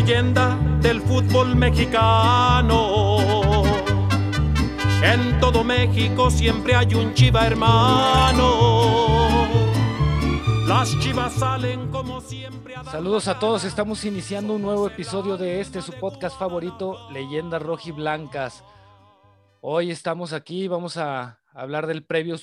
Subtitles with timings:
[0.00, 3.62] leyenda del fútbol mexicano.
[5.02, 8.44] En todo México siempre hay un chiva hermano.
[10.66, 12.76] Las chivas salen como siempre.
[12.76, 17.62] A Saludos a todos, estamos iniciando un nuevo episodio de este, su podcast favorito, Leyendas
[17.62, 18.64] Rojiblancas.
[19.62, 22.36] Hoy estamos aquí, vamos a hablar del previo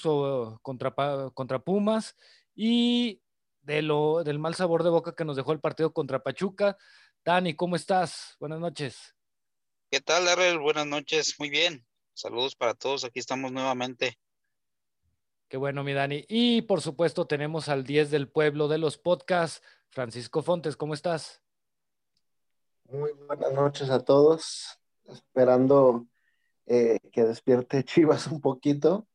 [0.64, 0.92] contra,
[1.36, 2.16] contra Pumas
[2.56, 3.22] y
[3.62, 6.78] de lo, del mal sabor de boca que nos dejó el partido contra Pachuca.
[7.26, 8.36] Dani, ¿cómo estás?
[8.38, 9.16] Buenas noches.
[9.90, 10.60] ¿Qué tal, Darrell?
[10.60, 11.86] Buenas noches, muy bien.
[12.14, 14.20] Saludos para todos, aquí estamos nuevamente.
[15.48, 16.26] Qué bueno, mi Dani.
[16.28, 21.42] Y por supuesto tenemos al 10 del pueblo de los podcasts, Francisco Fontes, ¿cómo estás?
[22.92, 26.06] Muy buenas noches a todos, esperando
[26.66, 29.08] eh, que despierte Chivas un poquito,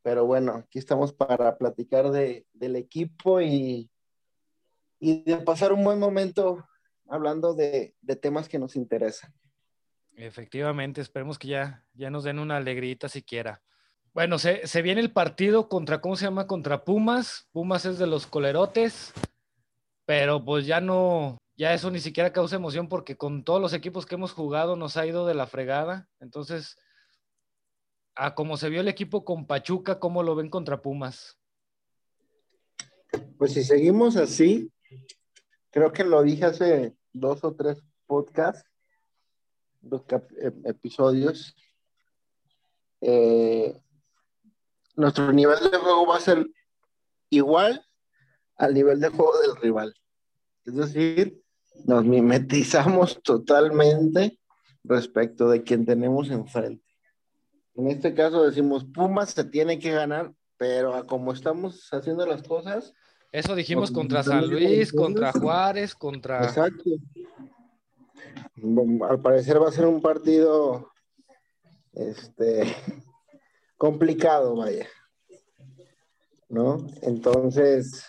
[0.00, 3.90] pero bueno, aquí estamos para platicar de, del equipo y,
[4.98, 6.64] y de pasar un buen momento
[7.08, 9.32] hablando de, de temas que nos interesan.
[10.16, 13.62] Efectivamente, esperemos que ya, ya nos den una alegrita siquiera.
[14.12, 16.46] Bueno, se, se, viene el partido contra, ¿cómo se llama?
[16.46, 17.48] Contra Pumas.
[17.50, 19.12] Pumas es de los colerotes,
[20.06, 24.06] pero pues ya no, ya eso ni siquiera causa emoción porque con todos los equipos
[24.06, 26.08] que hemos jugado nos ha ido de la fregada.
[26.20, 26.76] Entonces,
[28.14, 31.38] a cómo se vio el equipo con Pachuca, ¿cómo lo ven contra Pumas?
[33.38, 34.70] Pues si seguimos así,
[35.74, 38.64] creo que lo dije hace dos o tres podcasts,
[39.80, 40.02] dos
[40.64, 41.56] episodios.
[43.00, 43.76] Eh,
[44.94, 46.46] nuestro nivel de juego va a ser
[47.28, 47.84] igual
[48.56, 49.92] al nivel de juego del rival.
[50.64, 51.42] Es decir,
[51.84, 54.38] nos mimetizamos totalmente
[54.84, 56.84] respecto de quien tenemos enfrente.
[57.74, 62.94] En este caso decimos, Pumas se tiene que ganar, pero como estamos haciendo las cosas.
[63.34, 66.44] Eso dijimos contra San Luis, contra Juárez, contra...
[66.44, 66.88] Exacto.
[69.10, 70.92] Al parecer va a ser un partido
[71.94, 72.62] este,
[73.76, 74.86] complicado, vaya.
[76.48, 76.86] ¿No?
[77.02, 78.04] Entonces,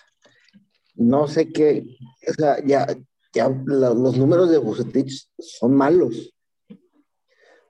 [0.94, 1.98] no sé qué,
[2.30, 2.86] o sea, ya,
[3.34, 6.36] ya los números de Bucetich son malos.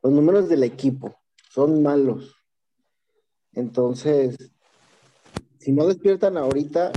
[0.04, 1.16] Los números del equipo
[1.52, 2.36] son malos.
[3.54, 4.52] Entonces,
[5.58, 6.92] si no despiertan ahorita,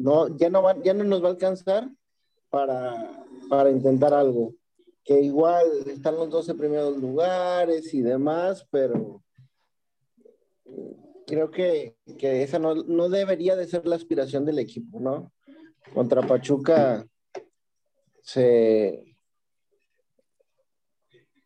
[0.00, 1.90] no, ya, no ya no nos va a alcanzar
[2.48, 4.54] para, para intentar algo.
[5.04, 9.22] Que igual están los 12 primeros lugares y demás, pero
[11.26, 15.32] creo que, que esa no, no, debería de ser la aspiración del equipo, ¿no?
[15.94, 17.06] Contra Pachuca
[18.22, 19.16] se,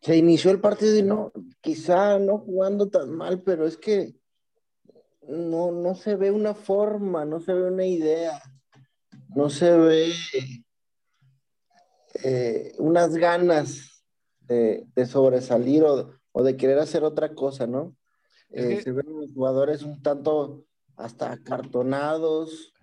[0.01, 4.15] se inició el partido y no, quizá no jugando tan mal, pero es que
[5.27, 8.41] no, no se ve una forma, no se ve una idea,
[9.35, 10.13] no se ve
[12.23, 14.03] eh, unas ganas
[14.41, 17.95] de, de sobresalir o, o, de querer hacer otra cosa, ¿no?
[18.51, 20.65] Eh, se ven los jugadores un tanto
[20.95, 22.73] hasta acartonados,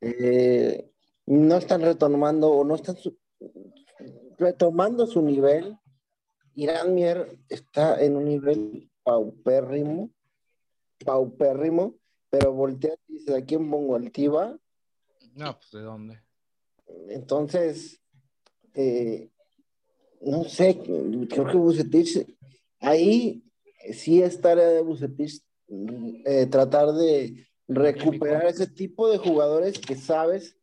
[0.00, 0.90] eh,
[1.26, 3.16] no están retomando o no están su,
[4.38, 5.78] retomando su nivel.
[6.54, 10.10] Irán Mier está en un nivel paupérrimo,
[11.04, 11.96] paupérrimo,
[12.30, 14.58] pero voltea y dice, ¿a quién pongo altiva?
[15.34, 16.20] No, pues ¿de dónde?
[17.08, 18.00] Entonces,
[18.74, 19.30] eh,
[20.20, 22.26] no sé, creo que Bucetich,
[22.80, 23.44] ahí
[23.92, 25.42] sí es tarea de Bucetich
[26.24, 30.56] eh, tratar de recuperar ese tipo de jugadores que sabes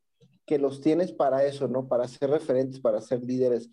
[0.45, 1.87] que los tienes para eso, ¿no?
[1.87, 3.69] Para ser referentes, para ser líderes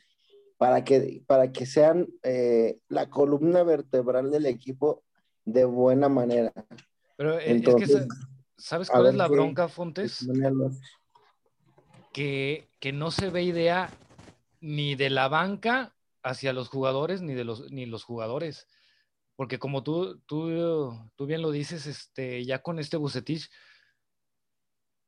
[0.56, 5.02] para que, para que sean eh, la columna vertebral del equipo
[5.46, 6.52] de buena manera.
[7.16, 8.08] Pero eh, Entonces, es que,
[8.58, 10.28] ¿sabes cuál es la bronca, Fontes?
[12.12, 13.90] Que, que no se ve idea
[14.60, 18.66] ni de la banca hacia los jugadores, ni de los, ni los jugadores.
[19.36, 23.50] Porque como tú, tú, tú bien lo dices, este, ya con este Bucetich,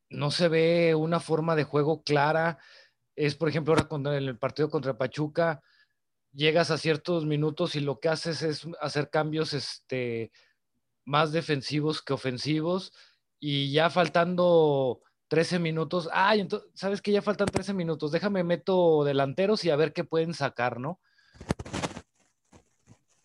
[0.09, 2.57] no se ve una forma de juego clara,
[3.15, 5.61] es, por ejemplo, ahora en el partido contra Pachuca
[6.33, 10.31] llegas a ciertos minutos y lo que haces es hacer cambios este,
[11.05, 12.93] más defensivos que ofensivos
[13.39, 18.11] y ya faltando 13 minutos, ay, entonces, ¿sabes que ya faltan 13 minutos?
[18.11, 20.99] Déjame meto delanteros y a ver qué pueden sacar, ¿no?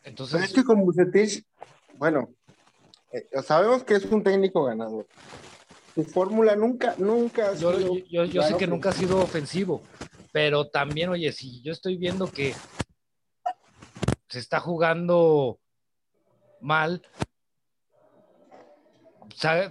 [0.03, 0.35] Entonces...
[0.35, 1.45] Pero es que con Bucetich,
[1.97, 2.29] bueno,
[3.13, 5.07] eh, sabemos que es un técnico ganador
[5.95, 7.79] su fórmula nunca, nunca ha sido.
[8.09, 9.83] Yo, yo, sé que nunca ha sido ofensivo,
[10.33, 12.55] pero también, oye, si yo estoy viendo que
[14.35, 15.61] se está jugando
[16.61, 17.07] mal,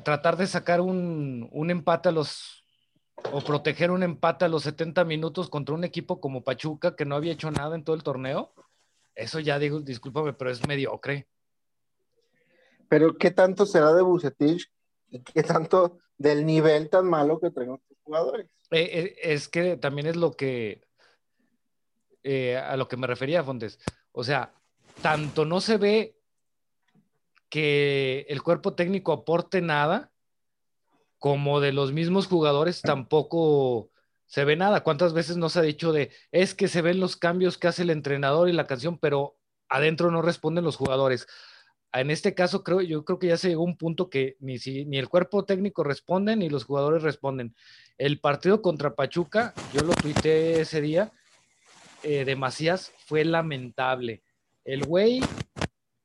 [0.05, 2.65] tratar de sacar un, un, empate a los
[3.33, 7.15] o proteger un empate a los 70 minutos contra un equipo como Pachuca que no
[7.15, 8.53] había hecho nada en todo el torneo,
[9.15, 11.27] eso ya digo, discúlpame, pero es mediocre.
[12.87, 14.71] Pero ¿qué tanto será de Bucetich
[15.09, 18.47] y qué tanto del nivel tan malo que traen los jugadores?
[18.71, 20.87] Eh, eh, es que también es lo que
[22.23, 23.77] eh, a lo que me refería, Fontes.
[24.13, 24.53] O sea,
[25.01, 26.15] tanto no se ve
[27.49, 30.11] que el cuerpo técnico aporte nada,
[31.19, 33.89] como de los mismos jugadores tampoco
[34.25, 34.83] se ve nada.
[34.83, 37.89] ¿Cuántas veces nos ha dicho de, es que se ven los cambios que hace el
[37.89, 39.37] entrenador y la canción, pero
[39.69, 41.27] adentro no responden los jugadores?
[41.93, 44.57] En este caso, creo, yo creo que ya se llegó a un punto que ni,
[44.57, 47.55] si, ni el cuerpo técnico responde ni los jugadores responden.
[47.97, 51.11] El partido contra Pachuca, yo lo tuiteé ese día,
[52.03, 54.21] eh, de Macías, fue lamentable.
[54.63, 55.21] El güey,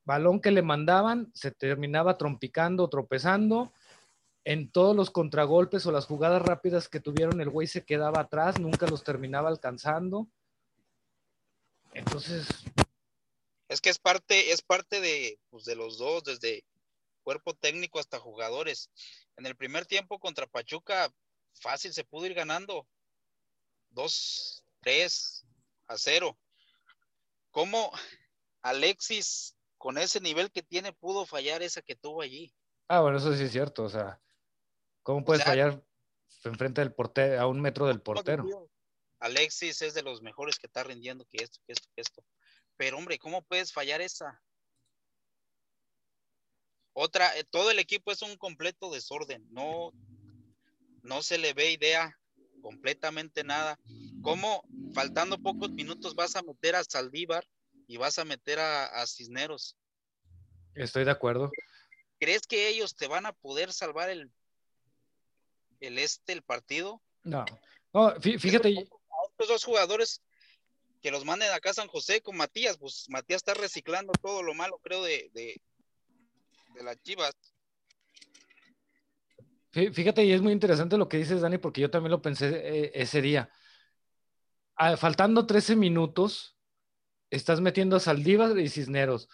[0.05, 3.73] balón que le mandaban, se terminaba trompicando, tropezando
[4.45, 8.59] en todos los contragolpes o las jugadas rápidas que tuvieron, el güey se quedaba atrás,
[8.59, 10.27] nunca los terminaba alcanzando.
[11.93, 12.47] Entonces.
[13.69, 16.65] Es que es parte, es parte de, pues, de los dos, desde
[17.23, 18.91] cuerpo técnico hasta jugadores.
[19.37, 21.13] En el primer tiempo contra Pachuca,
[21.53, 22.87] fácil se pudo ir ganando.
[23.91, 25.45] Dos, tres
[25.89, 26.39] a cero.
[27.51, 27.91] ¿Cómo
[28.63, 32.55] Alexis, con ese nivel que tiene, pudo fallar esa que tuvo allí?
[32.87, 33.85] Ah, bueno, eso sí es cierto.
[33.85, 34.21] O sea,
[35.09, 35.83] ¿Cómo puedes fallar
[36.45, 38.69] enfrente del portero, a un metro del portero?
[39.21, 42.23] Alexis es de los mejores que está rindiendo que esto, que esto, que esto.
[42.77, 44.39] Pero hombre, ¿cómo puedes fallar esa?
[46.93, 49.47] Otra, eh, todo el equipo es un completo desorden.
[49.51, 49.93] No,
[51.01, 52.15] no se le ve idea,
[52.61, 53.79] completamente nada.
[54.23, 54.65] ¿Cómo
[54.95, 57.47] faltando pocos minutos vas a meter a Saldívar
[57.87, 59.77] y vas a meter a, a Cisneros?
[60.75, 61.51] Estoy de acuerdo.
[62.19, 64.31] ¿Crees que ellos te van a poder salvar el
[65.81, 67.03] el este, el partido.
[67.25, 67.45] No,
[68.21, 68.71] fíjate.
[68.71, 70.23] Estos dos jugadores
[71.03, 74.55] que los manden acá a San José con Matías, pues Matías está reciclando todo lo
[74.55, 75.61] malo, creo, de, de,
[76.83, 77.35] las chivas.
[79.93, 82.93] Fíjate, y es muy interesante lo que dices, Dani, porque yo también lo pensé eh,
[82.95, 83.51] ese día.
[84.77, 86.57] Ah, faltando 13 minutos,
[87.31, 89.29] estás metiendo a y Cisneros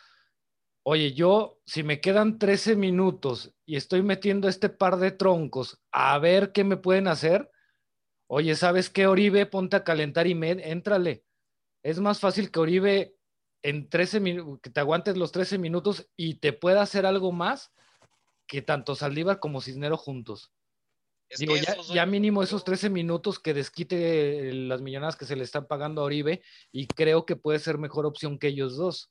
[0.84, 6.18] oye, yo si me quedan 13 minutos y estoy metiendo este par de troncos a
[6.18, 7.50] ver qué me pueden hacer,
[8.26, 9.46] oye, ¿sabes qué, Oribe?
[9.46, 11.24] Ponte a calentar y me, éntrale.
[11.82, 13.16] Es más fácil que Oribe
[13.62, 17.72] en 13 minutos, que te aguantes los 13 minutos y te pueda hacer algo más
[18.54, 20.52] que tanto Saldívar como Cisnero juntos.
[21.38, 25.66] Digo, ya, ya, mínimo esos 13 minutos que desquite las millonadas que se le están
[25.66, 29.10] pagando a Oribe y creo que puede ser mejor opción que ellos dos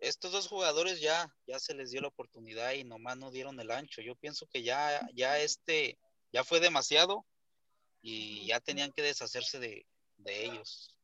[0.00, 3.70] estos dos jugadores ya, ya se les dio la oportunidad y nomás no dieron el
[3.70, 4.00] ancho.
[4.00, 5.98] Yo pienso que ya, ya este,
[6.32, 7.26] ya fue demasiado
[8.02, 9.86] y ya tenían que deshacerse de,
[10.24, 10.94] ellos.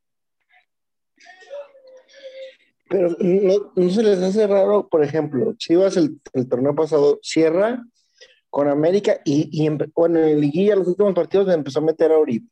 [2.89, 7.85] Pero no, se les hace raro, por ejemplo, Chivas el, torneo pasado cierra
[8.49, 12.47] con América y, y bueno, en Liguilla los últimos partidos empezó a meter a Uribe.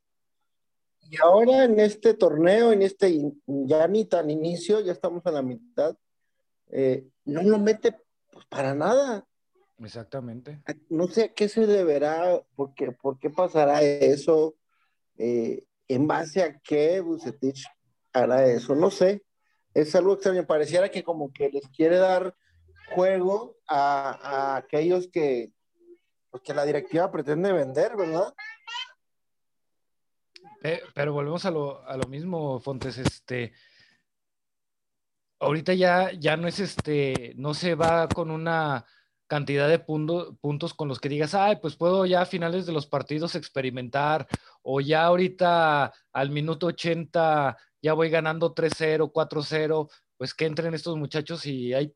[1.10, 5.42] Y ahora en este torneo, en este ya ni tan inicio, ya estamos a la
[5.42, 5.96] mitad,
[6.68, 7.94] eh, no lo mete
[8.32, 9.26] pues, para nada.
[9.78, 10.60] Exactamente.
[10.88, 14.56] No sé a qué se deberá, por qué, por qué pasará eso,
[15.18, 17.64] eh, en base a qué Bucetich
[18.12, 19.22] hará eso, no sé.
[19.74, 22.34] Es algo extraño, pareciera que como que les quiere dar
[22.94, 25.52] juego a, aquellos que,
[26.30, 28.32] pues, la directiva pretende vender, ¿verdad?
[30.94, 33.52] pero volvemos a lo, a lo mismo, Fontes, este,
[35.38, 38.86] ahorita ya, ya no es este, no se va con una
[39.26, 42.86] cantidad de puntos con los que digas, ay, pues puedo ya a finales de los
[42.86, 44.28] partidos experimentar,
[44.62, 50.96] o ya ahorita al minuto 80 ya voy ganando 3-0, 4-0, pues que entren estos
[50.96, 51.94] muchachos y hay...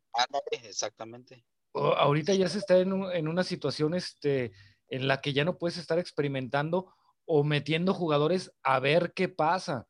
[0.50, 1.44] exactamente.
[1.72, 4.52] ahorita ya se está en, en, una situación este,
[4.88, 6.92] en la que ya no puedes estar experimentando
[7.24, 9.86] o metiendo jugadores a ver qué pasa.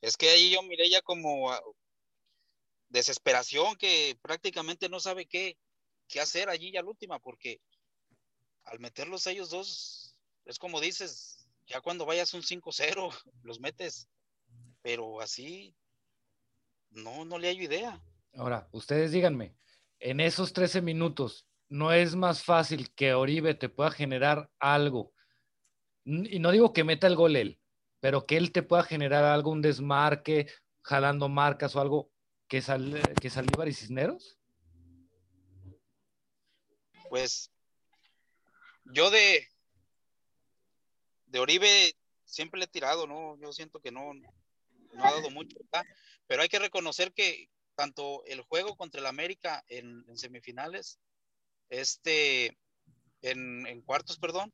[0.00, 1.50] Es que ahí yo miré ya como
[2.90, 5.56] desesperación que prácticamente no sabe qué,
[6.08, 7.60] qué hacer allí ya la última, porque
[8.64, 13.10] al meterlos ellos dos, es como dices, ya cuando vayas un 5-0,
[13.42, 14.08] los metes,
[14.82, 15.74] pero así
[16.90, 18.02] no, no le hay idea.
[18.34, 19.54] Ahora, ustedes díganme,
[19.98, 25.12] en esos 13 minutos, ¿no es más fácil que Oribe te pueda generar algo?
[26.04, 27.60] Y no digo que meta el gol él,
[28.00, 30.48] pero que él te pueda generar algún desmarque,
[30.82, 32.10] jalando marcas o algo
[32.50, 33.28] que, sal, que
[33.68, 34.36] y Cisneros?
[37.08, 37.50] Pues
[38.86, 39.46] yo de,
[41.26, 43.38] de Oribe siempre le he tirado, ¿no?
[43.40, 45.56] Yo siento que no, no ha dado mucho,
[46.26, 50.98] pero hay que reconocer que tanto el juego contra el América en, semifinales,
[51.68, 52.58] este,
[53.22, 54.52] en, en, cuartos, perdón,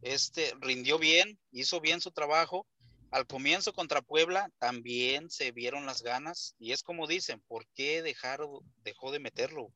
[0.00, 2.68] este rindió bien, hizo bien su trabajo.
[3.10, 8.02] Al comienzo contra Puebla también se vieron las ganas y es como dicen, ¿por qué
[8.02, 9.72] dejó de meterlo?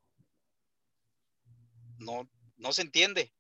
[1.99, 3.33] No, no se entiende.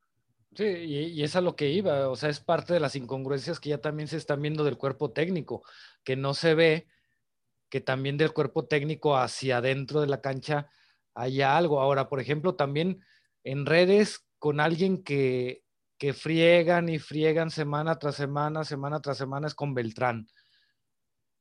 [0.54, 3.68] Sí, y, es a lo que iba, o sea, es parte de las incongruencias que
[3.68, 5.62] ya también se están viendo del cuerpo técnico,
[6.02, 6.88] que no se ve
[7.68, 10.68] que también del cuerpo técnico hacia adentro de la cancha
[11.14, 11.80] haya algo.
[11.80, 13.00] Ahora, por ejemplo, también
[13.44, 15.62] en redes con alguien que,
[16.00, 20.26] que friegan y friegan semana tras semana, semana tras semana, es con Beltrán.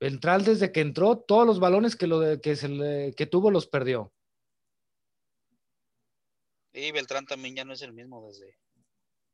[0.01, 4.13] Beltrán desde que entró, todos los balones que, lo, que, se que tuvo los perdió.
[6.73, 8.57] Y Beltrán también ya no es el mismo desde,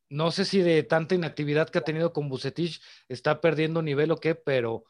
[0.10, 2.79] no sé si de tanta inactividad que ha tenido con Bucetich
[3.10, 4.86] está perdiendo nivel o qué, pero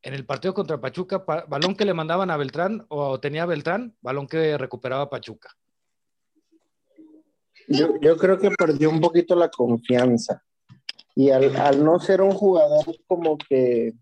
[0.00, 4.28] en el partido contra Pachuca, balón que le mandaban a Beltrán o tenía Beltrán, balón
[4.28, 5.56] que recuperaba Pachuca.
[7.68, 10.42] Yo, creo que perdió un poquito la confianza.
[11.14, 13.94] Y al, al, no ser un jugador como que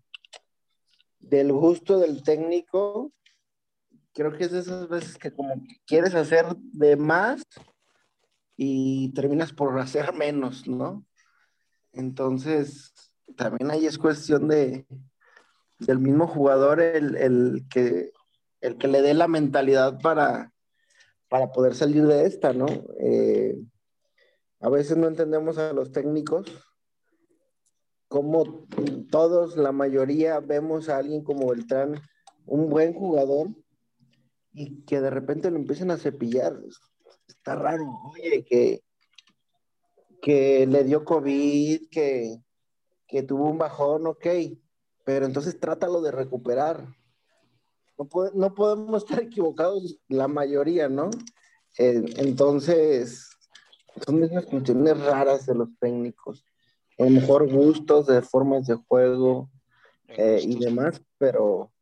[1.19, 3.11] del gusto del técnico,
[4.13, 7.41] creo que es de esas veces que como que quieres hacer de más
[8.57, 11.05] y terminas por hacer menos, ¿no?
[11.93, 12.93] Entonces,
[13.35, 14.85] también ahí es cuestión de
[15.79, 18.11] del mismo jugador el, que,
[18.61, 20.51] el que le dé la mentalidad para,
[21.29, 22.67] para poder salir de esta, ¿no?
[22.99, 23.57] Eh,
[24.59, 26.45] a veces no entendemos a los técnicos
[28.07, 28.67] como
[29.09, 31.99] todos, la mayoría, vemos a alguien como Beltrán,
[32.45, 33.49] un buen jugador,
[34.53, 36.57] y que de repente lo empiecen a cepillar
[37.27, 38.83] está raro, oye, que,
[40.21, 42.41] que le dio COVID, que,
[43.27, 44.27] tuvo un bajón, ok,
[45.05, 46.85] pero entonces trátalo de recuperar.
[47.97, 51.09] No, podemos estar equivocados la mayoría, ¿no?
[51.77, 53.29] entonces,
[54.05, 56.45] son esas funciones raras de los técnicos.
[56.97, 59.49] A lo mejor gustos de formas de juego
[60.07, 61.73] eh, y demás, pero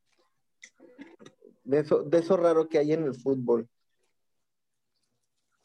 [1.64, 3.70] de eso, de eso raro que hay en el fútbol.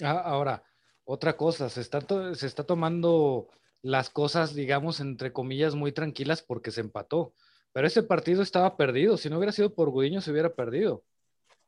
[0.02, 0.62] Ah, ahora,
[1.04, 2.00] otra cosa, se está,
[2.34, 3.48] se está tomando
[3.82, 7.32] las cosas, digamos, entre comillas, muy tranquilas porque se empató.
[7.78, 9.16] Pero ese partido estaba perdido.
[9.16, 11.04] Si no hubiera sido por Gudiño, se hubiera perdido.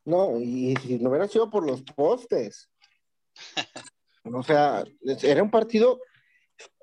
[0.04, 2.68] No, y si no hubiera sido por los postes.
[4.24, 4.82] o sea,
[5.22, 6.00] era un partido.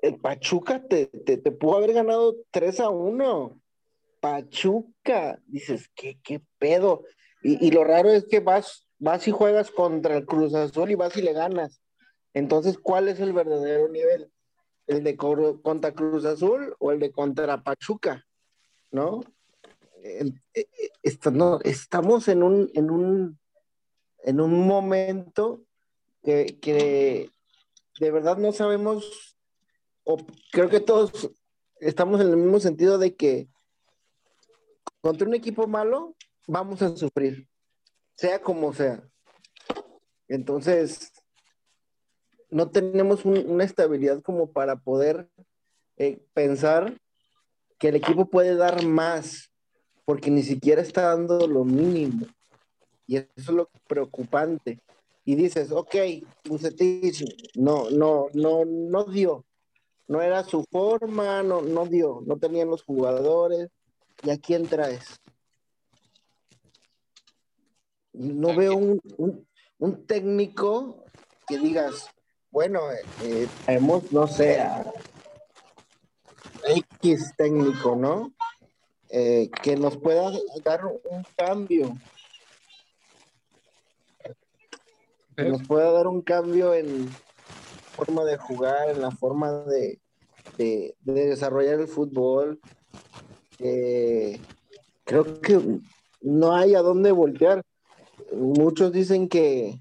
[0.02, 3.60] El Pachuca te, te, pudo haber ganado 3 a 1.
[4.22, 5.38] Pachuca.
[5.46, 7.04] Dices, ¿qué, qué pedo?
[7.44, 10.96] Y, y, lo raro es que vas vas y juegas contra el Cruz Azul y
[10.96, 11.82] vas y le ganas.
[12.34, 14.32] Entonces, ¿cuál es el verdadero nivel?
[14.86, 18.26] ¿El de contra Cruz Azul o el de contra Pachuca?
[18.92, 19.22] ¿No?
[20.04, 20.68] Eh, eh,
[21.64, 23.40] estamos en un, en un,
[24.24, 25.64] en un momento
[26.24, 27.30] que,
[28.00, 29.38] de verdad no sabemos,
[30.04, 30.18] o
[30.52, 31.32] creo que todos
[31.80, 33.50] estamos en el mismo sentido de que
[35.02, 36.16] contra un equipo malo
[36.48, 37.48] vamos a sufrir
[38.16, 39.08] sea como sea.
[40.28, 41.14] Entonces,
[42.50, 45.30] no tenemos una estabilidad como para poder
[45.98, 46.98] eh, pensar
[47.78, 49.52] que el equipo puede dar más,
[50.06, 52.26] porque ni siquiera está dando lo mínimo.
[53.06, 54.80] Y eso es lo preocupante.
[55.26, 55.96] Y dices, ok,
[57.56, 59.46] no, no, no, no dio.
[60.08, 63.70] No era su forma, no, no dio, no tenían los jugadores.
[64.24, 65.20] ¿Y a quién traes?
[68.18, 68.76] no veo
[69.78, 71.04] un, técnico
[71.48, 72.10] que digas,
[72.50, 72.82] bueno,
[73.24, 74.64] eh, tenemos, no sé,
[76.66, 78.34] X técnico, ¿no?
[79.10, 80.32] Eh, que nos pueda
[80.64, 81.98] dar un cambio.
[85.36, 87.08] Que nos pueda dar un cambio en
[87.96, 90.00] forma de jugar, en la forma de,
[91.04, 92.60] desarrollar el fútbol.
[93.60, 94.40] Eh,
[95.04, 95.80] creo que
[96.22, 97.64] no hay a dónde voltear
[98.34, 99.80] muchos dicen que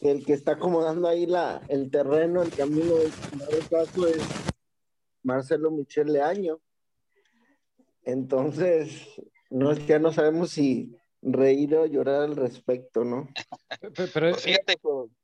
[0.00, 3.10] el que está acomodando ahí la, el terreno, el camino de
[3.70, 4.22] caso es
[5.22, 6.60] Marcelo Michel Leaño.
[8.04, 9.06] Entonces,
[9.50, 13.28] no, ya no sabemos si reír o llorar al respecto, ¿no?
[13.80, 14.76] Pero, pues fíjate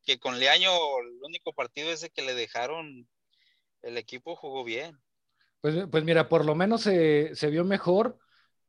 [0.04, 3.08] que con Leaño el único partido ese que le dejaron,
[3.82, 4.98] el equipo jugó bien.
[5.60, 8.18] Pues, pues mira, por lo menos se, se vio mejor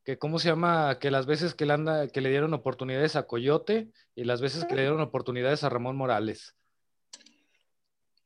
[0.07, 3.27] que cómo se llama, que las veces que le, anda, que le dieron oportunidades a
[3.27, 6.55] Coyote y las veces que le dieron oportunidades a Ramón Morales.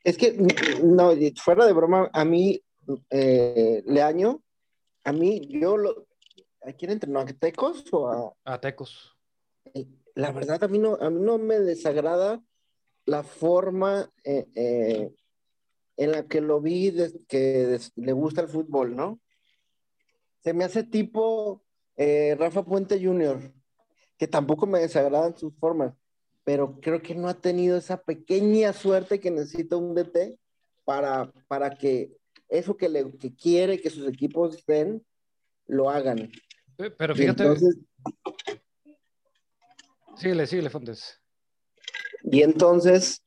[0.04, 0.34] Es que,
[0.84, 1.12] no,
[1.44, 2.62] fuera de broma, a mí,
[3.10, 4.42] eh, Leaño,
[5.04, 6.08] a mí, yo lo.
[6.64, 7.20] ¿A quién entrenó?
[7.20, 8.54] ¿A Tecos o a.?
[8.54, 9.18] A Tecos.
[10.16, 12.44] La verdad, a mí no, a mí no me desagrada
[13.06, 15.12] la forma eh, eh,
[15.98, 16.94] en la que lo vi
[17.28, 19.20] que le gusta el fútbol, ¿no?
[20.40, 21.64] Se me hace tipo
[21.96, 23.54] eh, Rafa Puente Jr.,
[24.18, 25.94] que tampoco me desagradan sus formas,
[26.44, 30.40] pero creo que no ha tenido esa pequeña suerte que necesita un DT
[30.84, 32.18] para, para que
[32.52, 35.04] eso que, le, que quiere que sus equipos estén,
[35.66, 36.30] lo hagan.
[36.76, 37.44] Pero fíjate.
[37.44, 37.78] Entonces,
[40.18, 41.20] síguele, síguele, Fontes.
[42.24, 43.24] Y entonces,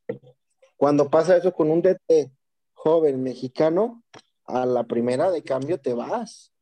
[0.77, 2.31] cuando pasa eso con un DT
[2.75, 4.05] joven mexicano,
[4.45, 6.53] a la primera de cambio te vas.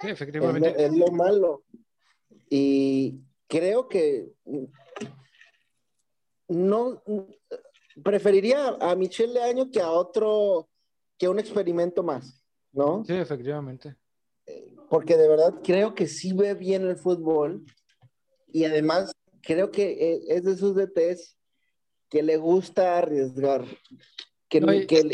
[0.00, 0.74] Sí, efectivamente.
[0.82, 1.64] Es lo, malo.
[2.48, 4.32] Y creo que
[6.48, 7.02] no
[8.02, 10.68] preferiría a Michelle Leaño que a otro,
[11.18, 12.42] que un experimento más,
[12.72, 13.04] ¿no?
[13.04, 13.96] Sí, efectivamente.
[14.88, 17.64] Porque de verdad creo que sí ve bien el fútbol
[18.48, 21.36] y además creo que e, es de esos DTs
[22.10, 23.64] que le gusta arriesgar.
[24.48, 25.10] Que, que, él,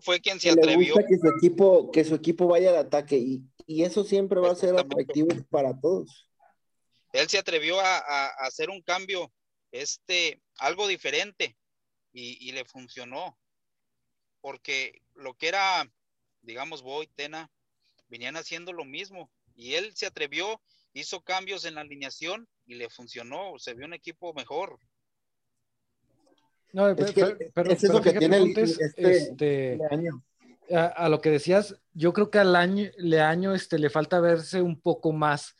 [0.00, 0.94] fue quien se atrevió.
[0.96, 4.56] que su equipo, que su equipo vaya al ataque y, y eso siempre va a
[4.56, 6.28] ser atractivo para todos.
[7.12, 9.32] Él se atrevió a, a, hacer un cambio,
[9.70, 11.56] este, algo diferente
[12.12, 13.38] y, y, le funcionó.
[14.42, 15.90] Porque lo que era,
[16.42, 17.50] digamos, Boy, Tena,
[18.08, 20.60] venían haciendo lo mismo y él se atrevió,
[20.92, 24.78] hizo cambios en la alineación y le funcionó, se vio un equipo mejor.
[26.72, 30.22] No, pero, es eso que tiene el, este, este año.
[30.70, 34.62] A, lo que decías, yo creo que al año, le año este, le falta verse
[34.62, 35.56] un poco más,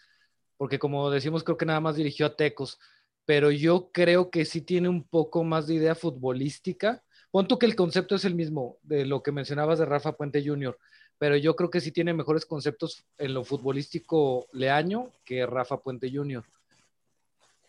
[0.57, 2.79] porque como decimos, creo que nada más dirigió a Tecos,
[3.27, 7.05] pero yo creo que sí tiene un poco más de idea futbolística.
[7.33, 10.47] Pon tú que el concepto es el mismo de lo que mencionabas de Rafa Puente
[10.47, 10.79] Jr.,
[11.19, 16.11] pero yo creo que sí tiene mejores conceptos en lo futbolístico Leaño que Rafa Puente
[16.13, 16.45] Jr.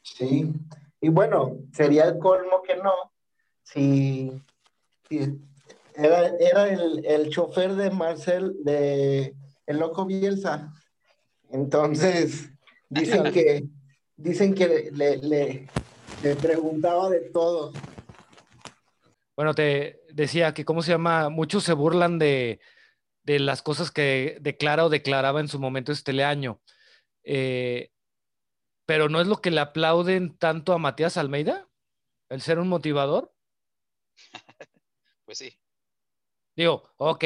[0.02, 0.52] Sí,
[0.99, 2.91] y bueno, sería el colmo que no,
[3.63, 4.32] si,
[5.95, 9.34] era, era el, el, chofer de Marcel, de
[9.65, 10.73] El Loco Bielsa.
[11.52, 12.49] Entonces,
[12.89, 13.67] dicen que,
[14.17, 15.67] dicen que le, le,
[16.21, 17.71] le preguntaba de todo.
[19.36, 21.30] Bueno, te decía que, ¿cómo se llama?
[21.30, 22.60] Muchos se burlan de,
[23.24, 26.62] de las cosas que declara o declaraba en su momento este año.
[27.24, 27.91] Eh,
[28.86, 31.67] pero no es lo que le aplauden tanto a Matías Almeida,
[32.30, 33.34] el ser un motivador.
[35.26, 35.58] pues sí.
[36.56, 37.26] Digo, ok,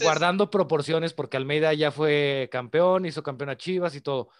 [0.00, 4.30] guardando proporciones, porque Almeida ya fue campeón, hizo campeón a Chivas y todo.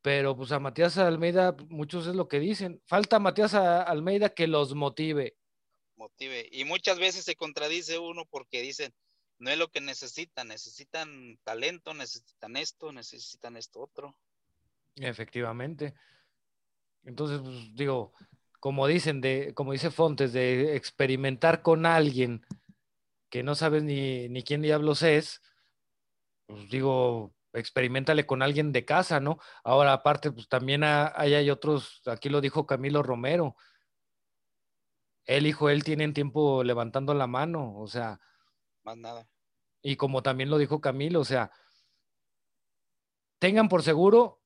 [0.00, 2.80] Pero pues a Matías Almeida, muchos es lo que dicen.
[2.86, 5.36] Falta Matías Almeida que los motive.
[5.96, 6.48] Motive.
[6.50, 8.92] Y muchas veces se contradice uno porque dicen,
[9.38, 14.16] no es lo que necesitan, necesitan talento, necesitan esto, necesitan esto otro.
[14.96, 15.94] Efectivamente.
[17.04, 18.12] Entonces, pues, digo,
[18.60, 22.46] como dicen, de, como dice Fontes, de experimentar con alguien
[23.28, 25.42] que no sabes ni, ni quién diablos es,
[26.46, 29.38] pues digo, experimentale con alguien de casa, ¿no?
[29.62, 33.56] Ahora, aparte, pues también hay, hay otros, aquí lo dijo Camilo Romero,
[35.26, 38.20] él, hijo, él tienen tiempo levantando la mano, o sea,
[38.82, 39.28] más nada.
[39.82, 41.50] Y como también lo dijo Camilo, o sea,
[43.38, 44.40] tengan por seguro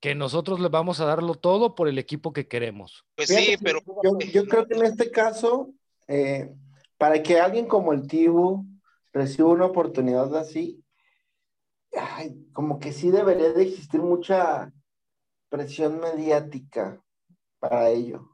[0.00, 3.04] que nosotros les vamos a darlo todo por el equipo que queremos.
[3.16, 3.80] Pues sí, pero
[4.32, 5.72] yo, creo que en este caso,
[6.08, 6.54] eh,
[6.98, 8.66] para que alguien como el Tibu
[9.12, 10.84] reciba una oportunidad así,
[12.52, 14.72] como que sí debería de existir mucha
[15.48, 17.02] presión mediática
[17.58, 18.33] para ello.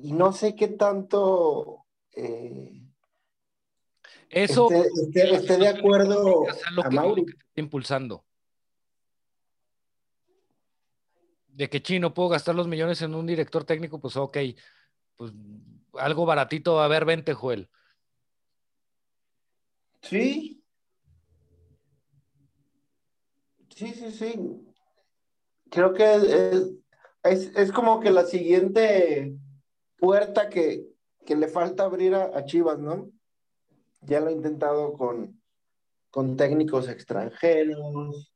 [0.00, 1.84] Y no sé qué tanto
[2.14, 2.88] eh,
[4.30, 6.44] eso esté, de acuerdo
[6.82, 7.26] a Mauri.
[7.56, 8.24] impulsando.
[11.48, 14.36] De que chino puedo gastar los millones en un director técnico, pues ok,
[15.16, 15.32] pues
[15.94, 17.68] algo baratito, a ver, vente, Joel.
[20.02, 20.62] Sí.
[23.74, 24.64] Sí, sí, sí.
[25.70, 26.70] Creo que
[27.24, 29.36] es, como que la siguiente
[29.98, 30.86] puerta que,
[31.26, 33.10] le falta abrir a Chivas, ¿no?
[34.02, 35.40] ya lo he intentado con,
[36.10, 38.32] con técnicos extranjeros,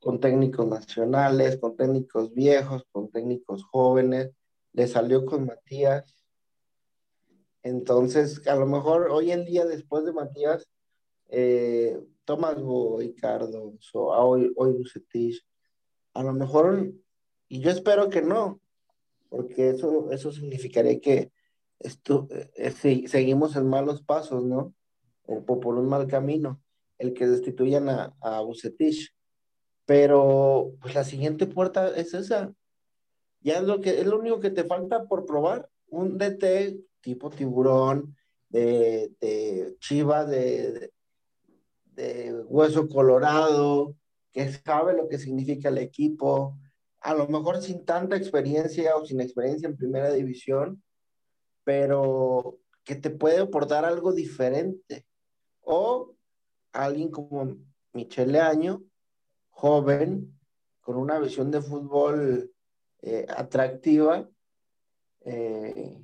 [0.00, 4.30] con técnicos nacionales, con técnicos viejos, con técnicos jóvenes.
[4.72, 6.14] Le salió con Matías.
[7.62, 10.68] Entonces, a lo mejor hoy en día, después de Matías,
[11.28, 15.44] eh, Tomás Boy, Cardos, o hoy, hoy Bucetich,
[16.14, 16.92] a lo mejor,
[17.48, 18.60] y yo espero que no,
[19.28, 21.32] porque eso, eso significaría que,
[21.78, 24.74] esto, eh, seguimos en malos pasos, ¿no?
[25.26, 26.60] O, por un mal camino,
[26.98, 29.14] el que destituyan a, a Bucetich.
[29.84, 32.52] Pero pues la siguiente puerta es esa.
[33.40, 35.68] Ya es lo que es lo único que te falta por probar.
[35.88, 38.16] Un DT tipo tiburón,
[38.48, 40.92] de, de Chivas, de,
[41.94, 43.96] de, Hueso Colorado,
[44.32, 46.58] que sabe lo que significa el equipo,
[47.06, 50.82] a lo mejor sin tanta experiencia o sin experiencia en primera división,
[51.62, 55.06] pero que te puede aportar algo diferente.
[55.60, 56.16] O
[56.72, 57.58] alguien como
[57.92, 58.82] Michele Año,
[59.50, 60.36] joven,
[60.80, 62.52] con una visión de fútbol
[63.02, 64.28] eh, atractiva
[65.20, 66.02] eh,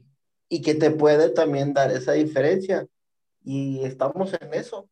[0.48, 2.86] y que te puede también dar esa diferencia.
[3.42, 4.88] Y estamos en eso.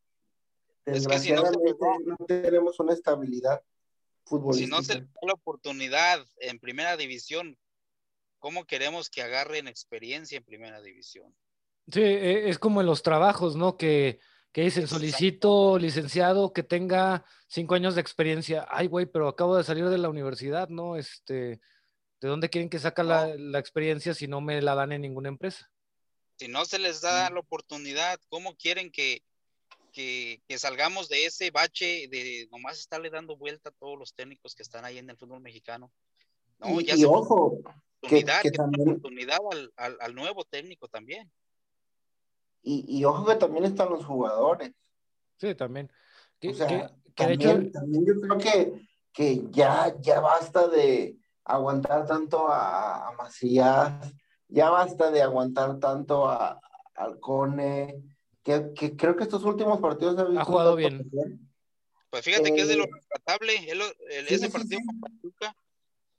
[0.85, 1.73] Desgraciadamente
[2.05, 3.61] no, tenemos una estabilidad.
[4.53, 7.57] Si no se da la oportunidad en primera división,
[8.39, 11.35] ¿cómo queremos que agarren experiencia en primera división?
[11.91, 13.77] Sí, e, es como en los trabajos, ¿no?
[13.77, 14.19] Que
[14.51, 18.67] que dicen, solicito licenciado que tenga cinco años de experiencia.
[18.69, 20.97] Ay, güey, pero acabo de salir de la universidad, ¿no?
[20.97, 21.61] Este,
[22.19, 25.71] ¿de dónde quieren que saca la, experiencia si no me la dan en ninguna empresa?
[26.37, 29.23] Si no se les da la oportunidad, ¿cómo quieren que,
[29.91, 34.63] que, salgamos de ese bache de nomás estarle dando vuelta a todos los técnicos que
[34.63, 35.91] están ahí en el fútbol mexicano?
[36.59, 37.59] No, y, ya ojo,
[38.01, 39.37] oportunidad, que, oportunidad
[39.75, 41.31] al, al nuevo técnico también.
[42.63, 44.71] Y, ojo que también están los jugadores.
[45.37, 45.91] Sí, también.
[46.47, 47.39] o sea, también,
[48.05, 54.13] yo creo que, que ya, ya basta de aguantar tanto a, Macías,
[54.47, 56.59] ya basta de aguantar tanto a,
[56.93, 58.10] Alcone,
[58.43, 61.09] que, que, creo que estos últimos partidos ha, jugado bien.
[62.09, 63.53] Pues fíjate que es de lo eh, rescatable,
[64.27, 65.51] ese partido con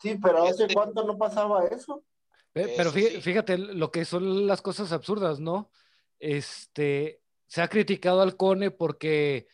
[0.00, 2.04] Sí, pero ¿hace este cuánto no pasaba eso?
[2.52, 5.70] Pero fíjate, lo que son las cosas absurdas, ¿no?
[6.18, 9.46] Este, se ha criticado al Cone porque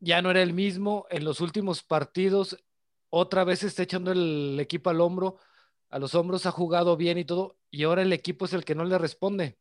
[0.00, 1.06] ya no era el mismo.
[1.08, 2.56] En los últimos partidos,
[3.10, 5.38] otra vez está echando el equipo al hombro,
[5.88, 8.74] a los hombros ha jugado bien y todo, y ahora el equipo es el que
[8.74, 9.56] no le responde.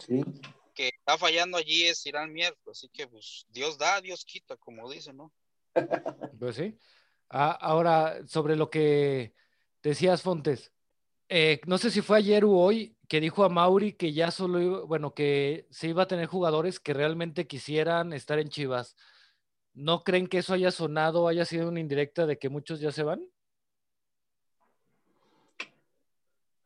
[0.00, 0.22] Sí.
[0.74, 4.90] Que está fallando allí es Irán Mier, así que pues Dios da, Dios quita, como
[4.90, 5.32] dicen, ¿no?
[6.38, 6.78] Pues sí.
[7.28, 9.34] Ah, ahora, sobre lo que
[9.82, 10.72] decías, Fontes,
[11.28, 14.60] eh, no sé si fue ayer o hoy que dijo a Mauri que ya solo
[14.60, 18.96] iba, bueno, que se iba a tener jugadores que realmente quisieran estar en Chivas.
[19.72, 23.04] ¿No creen que eso haya sonado, haya sido una indirecta de que muchos ya se
[23.04, 23.24] van?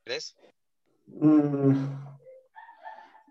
[0.05, 0.37] ¿Crees?
[1.07, 1.87] Mm,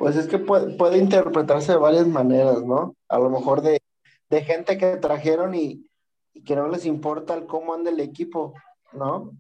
[0.04, 2.96] pues es que puede, interpretarse de varias maneras, ¿no?
[3.08, 3.82] A lo mejor de,
[4.30, 5.88] gente que trajeron y,
[6.34, 8.54] y que no les importa el cómo anda el equipo,
[8.92, 9.32] ¿no?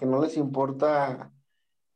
[0.00, 1.30] que no les importa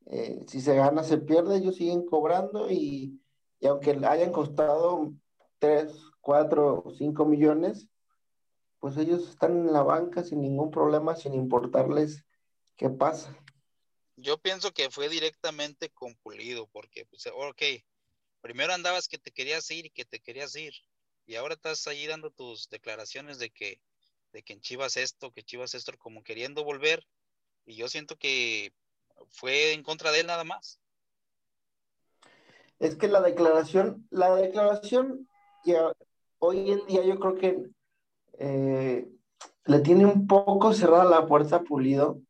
[0.04, 3.18] eh, si se gana, se pierde, ellos siguen cobrando y,
[3.66, 5.10] aunque hayan costado
[5.58, 7.88] 3, 4, 5 millones,
[8.78, 12.26] pues ellos están en la banca sin ningún problema, sin importarles
[12.76, 13.34] qué pasa.
[14.16, 17.62] Yo pienso que fue directamente con Pulido, porque, pues, ok,
[18.40, 20.72] primero andabas que te querías ir y que te querías ir,
[21.26, 23.80] y ahora estás ahí dando tus declaraciones de que,
[24.32, 27.04] de que en Chivas esto, que Chivas esto, como queriendo volver,
[27.66, 28.72] y yo siento que
[29.30, 30.78] fue en contra de él nada más.
[32.78, 35.28] Es que la declaración, la declaración
[35.64, 35.76] que
[36.38, 37.62] hoy en día yo creo que
[38.38, 39.08] eh,
[39.64, 42.20] le tiene un poco cerrada la puerta Pulido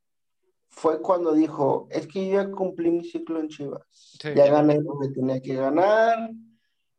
[0.77, 3.83] fue cuando dijo, es que yo ya cumplí mi ciclo en Chivas,
[4.23, 6.31] ya gané lo que tenía que ganar,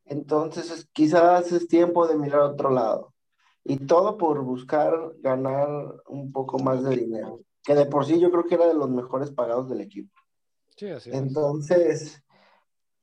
[0.06, 3.14] entonces quizás es tiempo de mirar a otro lado.
[3.64, 5.68] Y todo por buscar ganar
[6.08, 8.90] un poco más de dinero que de por sí yo creo que era de los
[8.90, 10.14] mejores pagados del equipo.
[10.78, 12.24] Sí, así Entonces,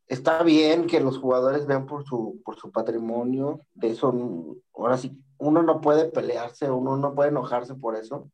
[0.07, 5.21] está bien que los jugadores vean por su, por su patrimonio, de eso, ahora sí,
[5.39, 8.31] uno no puede pelearse, uno no puede enojarse por eso,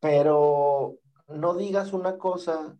[0.00, 0.96] pero
[1.32, 2.76] no digas una cosa,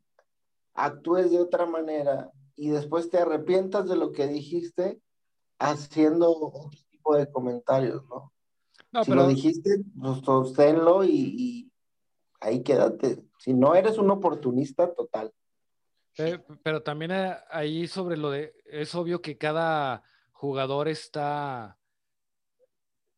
[0.75, 5.01] actúes de otra manera y después te arrepientas de lo que dijiste
[5.59, 8.33] haciendo otro tipo de comentarios, ¿no?
[8.91, 11.71] no si lo dijiste, pues sosténlo y
[12.41, 13.25] ahí quédate.
[13.39, 15.33] Si no eres un oportunista total.
[16.15, 21.79] Pero, también eh, ahí sobre lo de, es obvio que cada jugador está,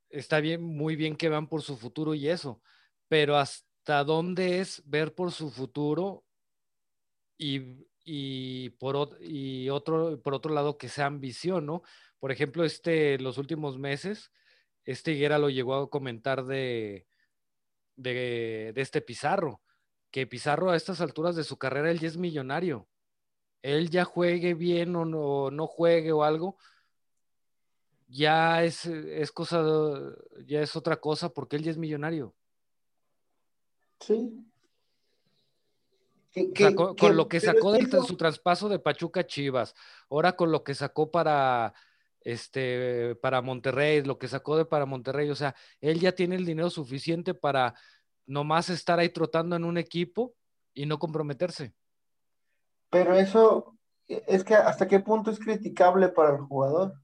[0.08, 2.62] está bien, muy bien que van por su futuro y eso,
[3.08, 6.24] pero hasta dónde es ver por su futuro
[7.36, 11.82] y, por, y otro, por otro lado que sea ambición, ¿no?
[12.18, 14.32] Por ejemplo, este, los últimos meses,
[14.84, 17.06] este Higuera lo llegó a comentar de,
[17.96, 19.62] de, este Pizarro,
[20.10, 22.88] que Pizarro a estas alturas de su carrera, él ya es millonario.
[23.62, 26.58] Él ya juegue bien o no, no juegue o algo,
[28.08, 29.62] ya es, es cosa,
[30.46, 32.34] ya es otra cosa porque él ya es millonario.
[34.00, 34.44] Sí.
[36.98, 39.74] con, lo que sacó de su traspaso de Pachuca Chivas,
[40.10, 41.74] ahora con lo que sacó para
[42.20, 46.44] este para Monterrey, lo que sacó de para Monterrey, o sea, él ya tiene el
[46.44, 47.74] dinero suficiente para
[48.26, 50.34] nomás estar ahí trotando en un equipo
[50.72, 51.74] y no comprometerse.
[52.90, 53.76] Pero eso
[54.06, 56.94] es que hasta qué punto es criticable para el jugador.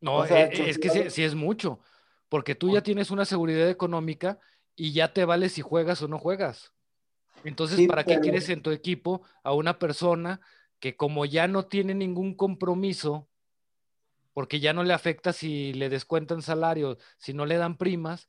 [0.00, 1.80] No, eh, es, que sí, es mucho,
[2.28, 4.38] porque tú ya tienes una seguridad económica
[4.78, 6.72] y ya te vale si juegas o no juegas.
[7.42, 10.40] Entonces, ¿para qué quieres en tu equipo a una persona
[10.78, 13.28] que como ya no tiene ningún compromiso,
[14.32, 18.28] porque ya no le afecta si le descuentan salario, si no le dan primas?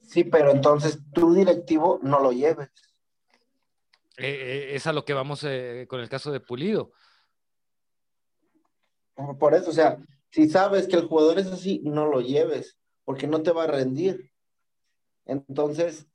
[0.00, 2.70] Sí, pero entonces tu directivo no lo lleves.
[4.16, 5.40] Eh, eh, es a lo que vamos
[5.88, 6.92] con el caso de Pulido.
[9.40, 9.98] Por eso, o sea,
[10.30, 12.78] si sabes que el jugador es así, no lo lleves,
[13.08, 14.30] porque no te va a rendir.
[15.24, 16.06] Entonces,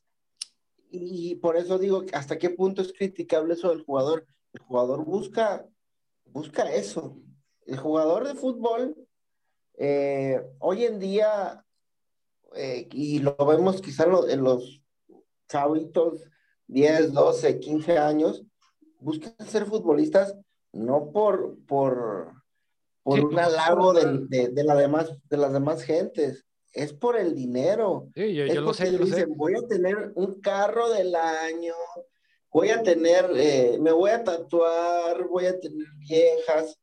[0.92, 4.28] y por eso digo, ¿hasta qué punto es criticable eso del jugador?
[4.54, 5.68] El jugador busca,
[6.26, 7.18] busca eso.
[7.66, 8.96] El jugador de fútbol,
[9.80, 11.66] eh, hoy en día,
[12.54, 14.84] eh, y lo vemos quizá en los
[15.50, 16.24] chavitos,
[16.68, 18.46] 10, 12, 15 años,
[19.00, 20.38] buscan ser futbolistas
[20.72, 22.34] no por, por,
[23.02, 26.46] por un halago de, de, la demás, de las demás gentes.
[26.74, 28.10] Es por el dinero.
[28.16, 29.26] Sí, yo, lo sé, yo lo sé.
[29.26, 31.76] Voy a tener un carro del año,
[32.52, 36.80] voy a tener, eh, me voy a tatuar, voy a tener viejas.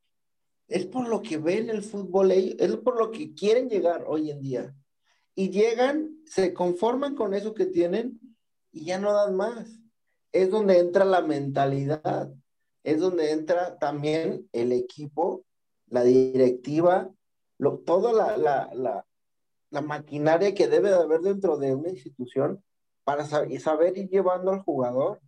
[0.68, 4.40] Es por lo que ven el fútbol, es por lo que quieren llegar hoy en
[4.40, 4.74] día.
[5.34, 8.20] Y llegan, se conforman con eso que tienen
[8.70, 9.80] y ya no dan más.
[10.32, 12.32] Es donde entra la mentalidad,
[12.84, 15.44] es donde entra también el equipo
[15.90, 17.12] la directiva,
[17.58, 19.06] lo, toda la, la, la,
[19.70, 22.62] la, maquinaria que debe de haber dentro de una institución
[23.04, 25.20] para saber, saber ir llevando al jugador.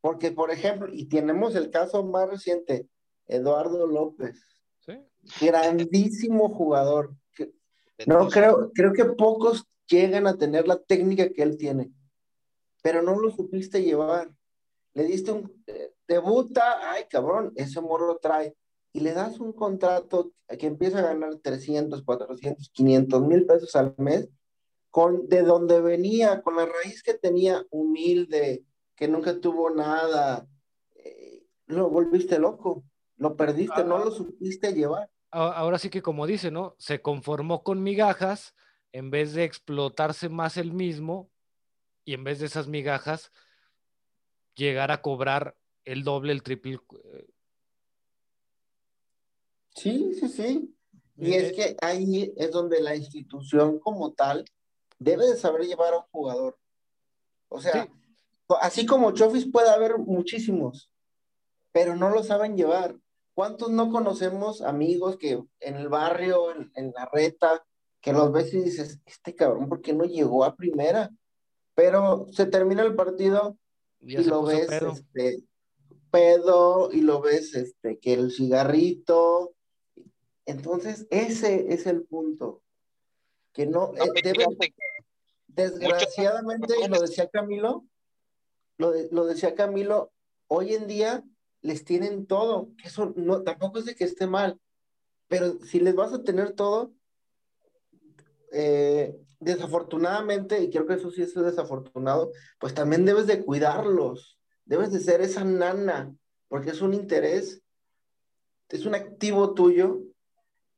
[0.00, 2.88] Porque, por ejemplo, y tenemos el caso más reciente,
[3.26, 4.44] Eduardo López.
[5.40, 7.14] Grandísimo jugador.
[8.06, 11.92] No, creo, creo que pocos llegan a tener la técnica que él tiene,
[12.82, 14.30] pero no lo supiste llevar.
[14.94, 18.56] Le diste un eh, debuta, ay cabrón, ese morro trae
[18.92, 23.94] y le das un contrato que empieza a ganar 300, 400, 500 mil pesos al
[23.96, 24.28] mes,
[24.90, 30.46] con, de donde venía, con la raíz que tenía humilde, que nunca tuvo nada,
[30.94, 32.84] eh, lo volviste loco,
[33.16, 35.08] lo perdiste, no lo supiste llevar.
[35.30, 36.76] Ahora sí que como dice, ¿no?
[36.78, 38.54] Se conformó con migajas
[38.92, 41.30] en vez de explotarse más el mismo
[42.04, 43.32] y en vez de esas migajas
[44.54, 47.26] llegar a cobrar el doble, el triple, eh,
[49.74, 50.74] Sí, sí, sí.
[51.16, 54.44] Y es eh, que ahí es donde la institución como tal
[54.98, 56.58] debe de saber llevar a un jugador.
[57.48, 57.88] O sea,
[58.60, 60.90] así como Chofis puede haber muchísimos,
[61.70, 62.96] pero no lo saben llevar.
[63.34, 67.64] ¿Cuántos no conocemos amigos que en el barrio, en, la reta,
[68.00, 71.10] que los ves y dices, este cabrón, ¿por qué no llegó a primera?
[71.74, 73.56] Pero se termina el partido
[74.00, 75.42] y lo ves este,
[76.10, 79.54] pedo y lo ves este, que el cigarrito,
[80.46, 82.62] entonces, ese es el punto.
[83.52, 84.34] Que no, eh,
[85.46, 87.84] desgraciadamente, lo decía Camilo,
[88.78, 90.10] lo, lo, decía Camilo,
[90.48, 91.22] hoy en día
[91.60, 94.58] les tienen todo, eso no, tampoco es de que esté mal,
[95.28, 96.94] pero si les vas a tener todo,
[98.52, 104.92] eh, desafortunadamente, y creo que eso sí es desafortunado, pues también debes de cuidarlos, debes
[104.92, 106.14] de ser esa nana,
[106.48, 107.62] porque es un interés,
[108.68, 110.00] es un activo tuyo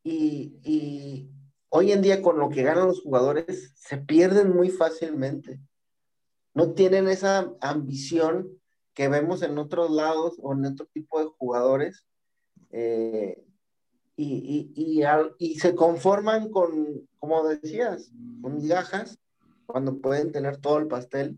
[0.05, 1.31] y,
[1.71, 5.59] hoy en día con lo que ganan los jugadores se pierden muy fácilmente.
[6.53, 8.61] No tienen esa ambición
[8.93, 12.07] que vemos en otros lados o en otro tipo de jugadores.
[12.71, 13.43] Eh,
[14.17, 14.73] y,
[15.38, 19.19] y, se conforman con, como decías, con migajas
[19.67, 21.37] cuando pueden tener todo el pastel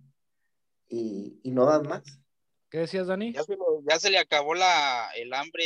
[0.89, 2.03] y, no dan más.
[2.69, 3.33] ¿Qué decías, Dani?
[3.33, 5.65] Ya se, le acabó la, el hambre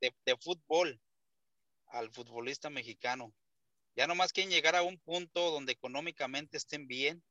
[0.00, 1.00] de, de fútbol
[1.90, 3.32] al futbolista mexicano.
[3.96, 7.22] Ya nomás quieren llegar a un punto donde económicamente estén bien,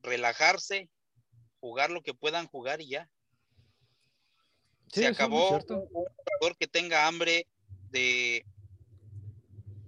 [0.00, 0.88] relajarse,
[1.60, 3.08] jugar lo que puedan jugar y ya.
[4.88, 7.46] Se acabó un jugador que tenga hambre
[7.90, 8.44] de,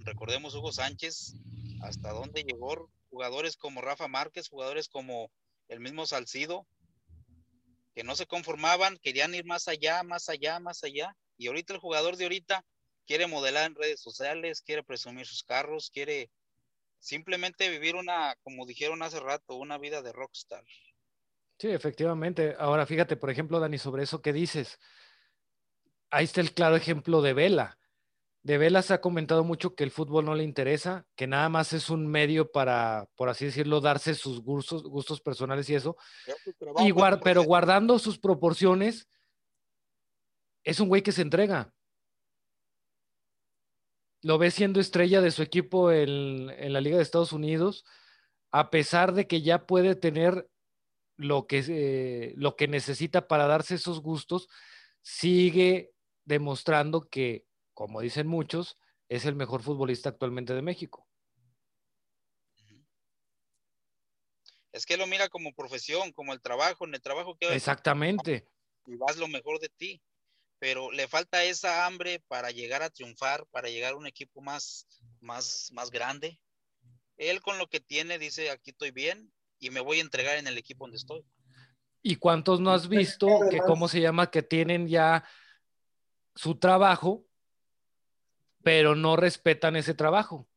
[0.00, 1.34] recordemos Hugo Sánchez,
[1.82, 5.30] hasta dónde llegó jugadores como Rafa Márquez, jugadores como
[5.68, 6.66] el mismo Salcido,
[7.94, 11.16] que no se conformaban, querían ir más allá, más allá, más allá.
[11.36, 12.64] Y ahorita el jugador de ahorita
[13.06, 16.30] quiere modelar en redes sociales, quiere presumir sus carros, quiere
[16.98, 20.64] simplemente vivir una, como dijeron hace rato, una vida de rockstar.
[21.58, 22.56] Sí, efectivamente.
[22.58, 24.78] Ahora fíjate, por ejemplo, Dani, sobre eso que dices.
[26.10, 27.78] Ahí está el claro ejemplo de Vela.
[28.42, 31.72] De Vela se ha comentado mucho que el fútbol no le interesa, que nada más
[31.72, 35.96] es un medio para, por así decirlo, darse sus gustos, gustos personales y eso.
[36.84, 39.08] Y pero guardando sus proporciones,
[40.62, 41.72] es un güey que se entrega.
[44.24, 47.84] Lo ve siendo estrella de su equipo en, en la Liga de Estados Unidos,
[48.50, 50.48] a pesar de que ya puede tener
[51.18, 54.48] lo que, eh, lo que necesita para darse esos gustos,
[55.02, 55.92] sigue
[56.24, 58.78] demostrando que, como dicen muchos,
[59.10, 61.06] es el mejor futbolista actualmente de México.
[64.72, 67.54] Es que lo mira como profesión, como el trabajo, en el trabajo que...
[67.54, 68.48] Exactamente.
[68.86, 70.02] Y vas lo mejor de ti,
[70.64, 74.86] pero le falta esa hambre para llegar a triunfar, para llegar a un equipo más,
[75.20, 76.40] más, más grande.
[77.18, 80.46] Él con lo que tiene dice, aquí estoy bien, y me voy a entregar en
[80.46, 81.22] el equipo donde estoy.
[82.00, 85.28] ¿Y cuántos no has visto que, cómo se llama, que tienen ya
[86.34, 87.26] su trabajo,
[88.62, 90.48] pero no respetan ese trabajo?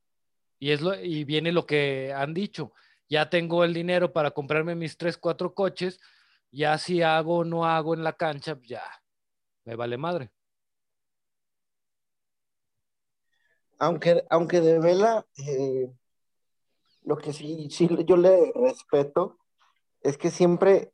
[0.57, 2.71] Y, es lo, y viene lo que han dicho.
[3.09, 5.99] Ya tengo el dinero para comprarme mis tres, cuatro coches.
[6.49, 8.89] Ya si hago o no hago en la cancha, ya
[9.67, 10.31] me vale madre.
[13.79, 15.91] Aunque, aunque de vela, eh,
[17.03, 19.37] lo que sí, sí yo le respeto
[20.01, 20.93] es que siempre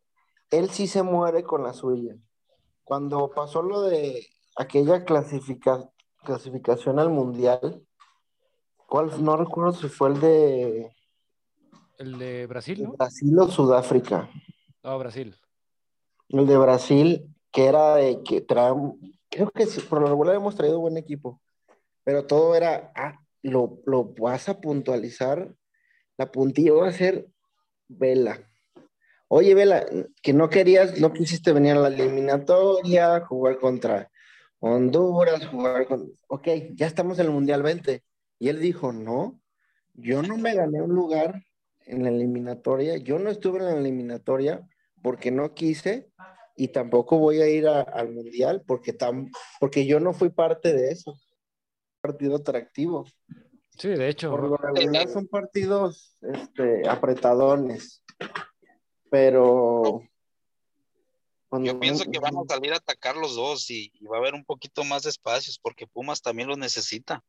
[0.50, 2.18] él sí se muere con la suya.
[2.84, 7.86] Cuando pasó lo de aquella clasificación al mundial,
[8.88, 9.24] ¿cuál?
[9.24, 10.96] No recuerdo si fue el de.
[12.00, 12.94] El de Brasil, ¿no?
[12.94, 14.32] Brasil o Sudáfrica.
[14.82, 15.38] No, Brasil.
[16.30, 18.74] El de Brasil, que era de que trae,
[19.30, 21.42] creo que por lo regular hemos traído buen equipo,
[22.04, 25.56] pero todo era, ah, lo, lo vas a puntualizar
[26.18, 27.28] la puntilla va a ser
[27.88, 28.40] Vela.
[29.28, 29.86] Oye, Vela,
[30.22, 34.12] que no querías, no quisiste venir a la eliminatoria, jugar contra
[34.60, 36.12] Honduras, jugar con...
[36.28, 38.04] Ok, ya estamos en el Mundial 20.
[38.40, 39.40] Y él dijo, no,
[39.94, 41.44] yo no me gané un lugar
[41.86, 44.66] en la eliminatoria, yo no estuve en la eliminatoria
[45.02, 46.10] porque no quise
[46.56, 50.92] y tampoco voy a ir al Mundial porque, tam, porque yo no fui parte de
[50.92, 51.20] eso.
[52.02, 53.06] Partido atractivo.
[53.78, 54.30] Sí, de hecho.
[54.30, 58.04] Por lo regular son partidos este, apretadones.
[59.10, 60.02] Pero.
[61.62, 64.44] Yo pienso que van a salir a atacar los dos y, va a haber un
[64.44, 67.24] poquito más de espacios porque Pumas también los necesita.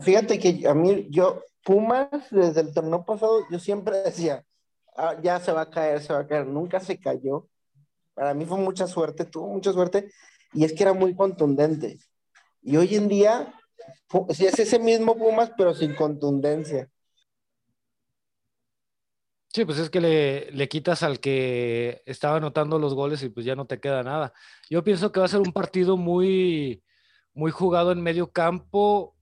[0.00, 4.44] Fíjate que a mí, yo, Pumas, desde el torneo pasado, yo siempre decía,
[4.96, 6.46] ah, ya se va a caer, se va a caer.
[6.46, 7.48] Nunca se cayó.
[8.14, 10.10] Para mí fue mucha suerte, tuvo mucha suerte.
[10.52, 11.98] Y es que era muy contundente.
[12.62, 13.54] Y hoy en día
[14.30, 16.88] si es ese mismo Pumas, pero sin contundencia.
[19.48, 23.44] Sí, pues es que le, le, quitas al que estaba anotando los goles y pues
[23.44, 24.32] ya no te queda nada.
[24.70, 26.82] Yo pienso que va a ser un partido muy,
[27.34, 29.14] muy jugado en medio campo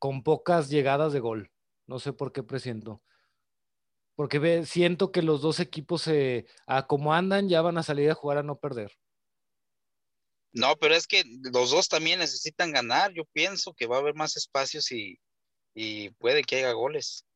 [0.00, 1.52] con pocas llegadas de gol.
[1.86, 3.00] No sé por qué presiento.
[4.22, 8.08] Porque ve, siento que los dos equipos, se, a como andan, ya van a salir
[8.08, 8.96] a jugar a no perder.
[10.52, 13.12] No, pero es que los dos también necesitan ganar.
[13.14, 15.18] Yo pienso que va a haber más espacios y,
[16.20, 17.26] puede que haya goles.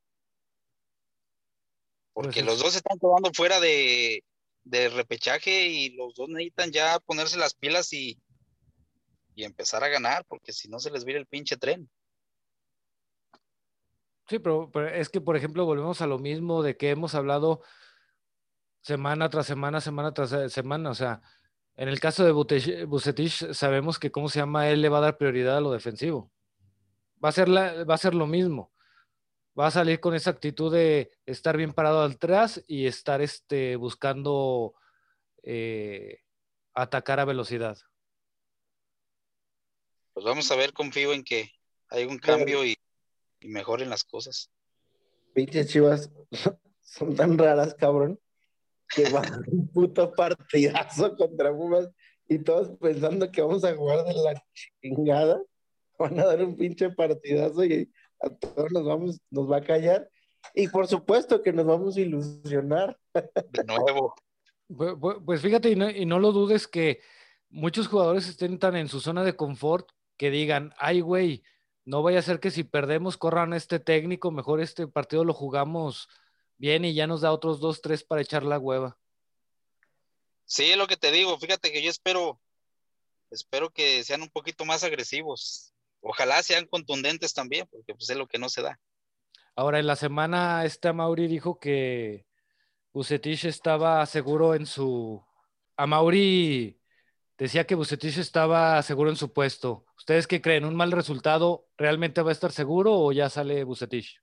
[2.12, 4.22] Porque pues los dos están quedando fuera de,
[4.70, 8.16] repechaje y los dos necesitan ya ponerse las pilas y,
[9.34, 11.90] y empezar a ganar, porque si no se les vira el pinche tren.
[14.28, 17.62] Sí, pero, pero, es que, por ejemplo, volvemos a lo mismo de que hemos hablado
[18.80, 20.90] semana tras semana, semana tras semana.
[20.90, 21.22] O sea,
[21.76, 24.68] en el caso de Bucetich, sabemos que, ¿cómo se llama?
[24.68, 26.32] Él le va a dar prioridad a lo defensivo.
[27.24, 28.72] Va a ser, va a ser lo mismo.
[29.58, 34.74] Va a salir con esa actitud de estar bien parado atrás y estar este, buscando
[35.42, 36.20] eh,
[36.74, 37.78] atacar a velocidad.
[40.12, 41.52] Pues vamos a ver, confío en que
[41.88, 42.76] hay un cambio y,
[43.40, 44.50] y mejoren las cosas.
[45.34, 46.10] Pinches chivas
[46.82, 48.18] son tan raras, cabrón
[48.94, 51.88] que va a dar un puto partidazo contra Pumas
[52.28, 54.44] y todos pensando que vamos a jugar de la
[54.80, 55.40] chingada,
[55.98, 60.08] van a dar un pinche partidazo y a todos nos vamos, nos va a callar.
[60.54, 62.98] Y por supuesto que nos vamos a ilusionar.
[63.12, 64.14] De nuevo.
[65.24, 67.00] Pues, fíjate, y no, y no lo dudes que
[67.48, 71.42] muchos jugadores estén tan en su zona de confort que digan, ay, güey,
[71.86, 76.08] no vaya a ser que si perdemos corran este técnico, mejor este partido lo jugamos
[76.58, 78.98] bien y ya nos da otros dos, tres para echar la hueva.
[80.44, 82.40] Sí, es lo que te digo, fíjate que yo espero,
[83.30, 85.72] espero que sean un poquito más agresivos.
[86.00, 88.78] Ojalá sean contundentes también, porque pues es lo que no se da.
[89.54, 92.26] Ahora, en la semana, esta Mauri dijo que
[92.92, 95.24] Bucetich estaba seguro en su.
[95.76, 96.80] A Mauri
[97.38, 99.84] decía que Bucetich estaba seguro en su puesto.
[99.96, 100.64] ¿Ustedes qué creen?
[100.64, 104.20] ¿Un mal resultado realmente va a estar seguro o ya sale Bucetich?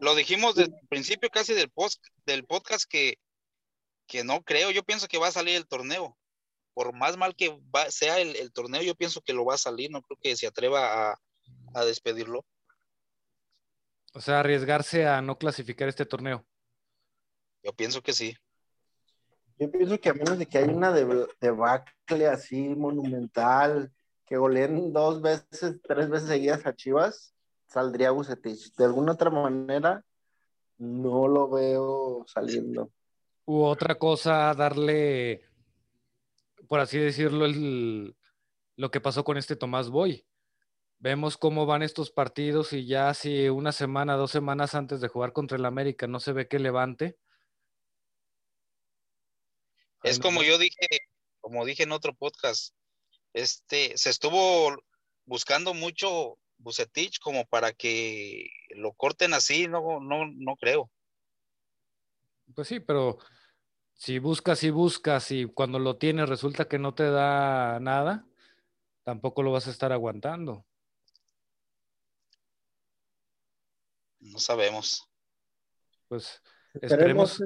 [0.00, 3.18] Lo dijimos desde el principio casi del, post, del podcast que,
[4.06, 4.70] que no creo.
[4.70, 6.16] Yo pienso que va a salir el torneo
[6.74, 7.56] por más mal que
[7.88, 11.12] sea el, torneo, yo pienso que lo va a salir, no creo que se atreva
[11.72, 12.44] a, despedirlo.
[14.12, 16.44] O sea, arriesgarse a no clasificar este torneo.
[17.62, 18.36] Yo pienso que sí.
[19.58, 23.92] Yo pienso que a menos de que haya una debacle así monumental,
[24.26, 27.34] que goleen dos veces, tres veces seguidas a Chivas,
[27.66, 28.74] saldría Bucetich.
[28.74, 30.04] De alguna otra manera,
[30.78, 32.90] no lo veo saliendo.
[33.44, 35.42] U otra cosa, darle
[36.68, 38.16] por así decirlo, el,
[38.76, 40.26] lo que pasó con este Tomás Boy.
[40.98, 45.32] Vemos cómo van estos partidos y ya si una semana, dos semanas antes de jugar
[45.32, 47.16] contra el América no se ve que levante.
[50.04, 50.86] Es como yo dije,
[51.40, 52.74] como dije en otro podcast,
[53.32, 54.76] este, se estuvo
[55.24, 60.90] buscando mucho Bucetich como para que lo corten así, no, no, no creo.
[62.54, 63.18] Pues sí, pero
[63.94, 68.26] si buscas y buscas y cuando lo tienes resulta que no te da nada,
[69.04, 70.66] tampoco lo vas a estar aguantando.
[74.20, 75.08] No sabemos.
[76.08, 76.42] Pues
[76.80, 77.42] esperemos,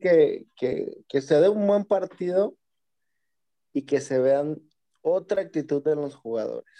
[0.00, 2.56] que, que, se dé un buen partido
[3.72, 4.60] y que se vean
[5.02, 6.70] otra actitud de los jugadores.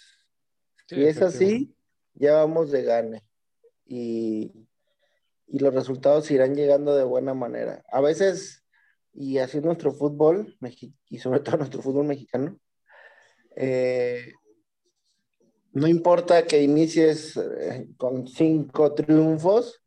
[0.88, 1.74] si es así,
[2.14, 3.22] ya vamos de gane.
[3.84, 4.52] Y,
[5.46, 7.84] y los resultados irán llegando de buena manera.
[7.90, 8.66] A veces
[9.16, 10.56] y así nuestro fútbol,
[11.08, 12.58] y sobre todo nuestro fútbol mexicano,
[13.56, 14.32] eh,
[15.72, 19.82] no importa que inicies eh, con cinco triunfos,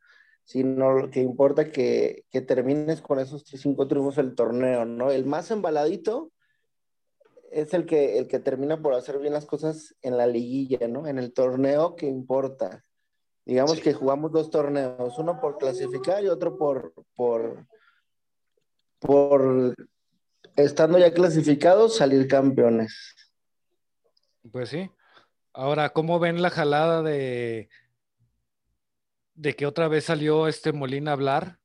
[0.49, 5.11] sino que importa que, que termines con esos cinco triunfos el torneo, ¿no?
[5.11, 6.31] El más embaladito
[7.51, 11.05] es el que, el que termina por hacer bien las cosas en la liguilla, ¿no?
[11.05, 12.83] En el torneo que importa.
[13.45, 17.67] Digamos que jugamos dos torneos, uno por clasificar y otro por, por,
[18.97, 19.75] por
[20.55, 23.13] estando ya clasificados, salir campeones.
[24.51, 24.89] Pues sí.
[25.53, 27.69] Ahora, ¿cómo ven la jalada de,
[29.39, 31.59] de que otra vez salió este Molina a hablar?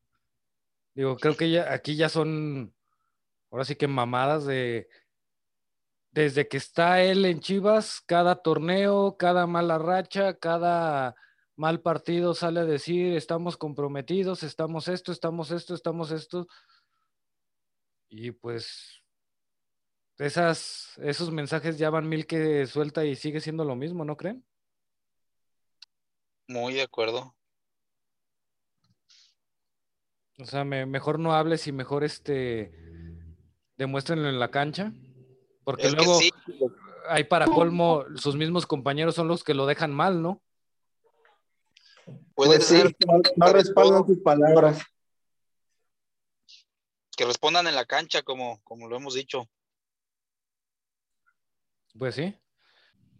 [0.94, 2.72] Digo, creo que ya, aquí ya son,
[3.50, 4.88] ahora sí que mamadas de,
[6.12, 11.16] desde que está él en Chivas, cada torneo, cada mala racha, cada
[11.56, 16.46] mal partido sale a decir, estamos comprometidos, estamos esto, estamos esto, estamos esto.
[18.08, 19.02] Y pues
[20.18, 24.46] esas, esos mensajes ya van mil que suelta y sigue siendo lo mismo, ¿no creen?
[26.46, 27.34] Muy de acuerdo.
[30.38, 32.72] O sea, mejor no hables y mejor este
[33.76, 34.92] demuéstrenlo en la cancha.
[35.64, 36.18] Porque luego
[37.08, 40.42] hay para colmo, sus mismos compañeros son los que lo dejan mal, ¿no?
[42.34, 42.96] Puede pues ser.
[43.36, 44.82] no respaldan sus palabras
[47.16, 49.48] que respondan en la cancha, como, como lo hemos dicho.
[51.98, 52.36] Pues sí.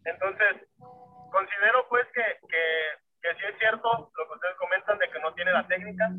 [0.05, 2.63] Entonces, considero pues que, que,
[3.23, 6.11] que sí es cierto lo que ustedes comentan de que no tiene la técnica,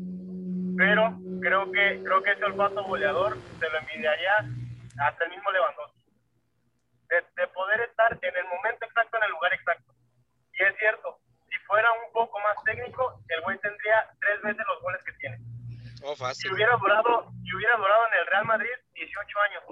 [0.76, 4.44] pero creo que creo que ese olfato goleador se lo envidiaría
[5.00, 5.96] hasta el mismo Lewandowski.
[7.08, 9.92] De, de, poder estar en el momento exacto, en el lugar exacto.
[10.52, 14.82] Y es cierto, si fuera un poco más técnico, el güey tendría tres veces los
[14.82, 15.38] goles que tiene.
[16.02, 19.62] Oh, si hubiera durado, si hubiera durado en el Real Madrid 18 años,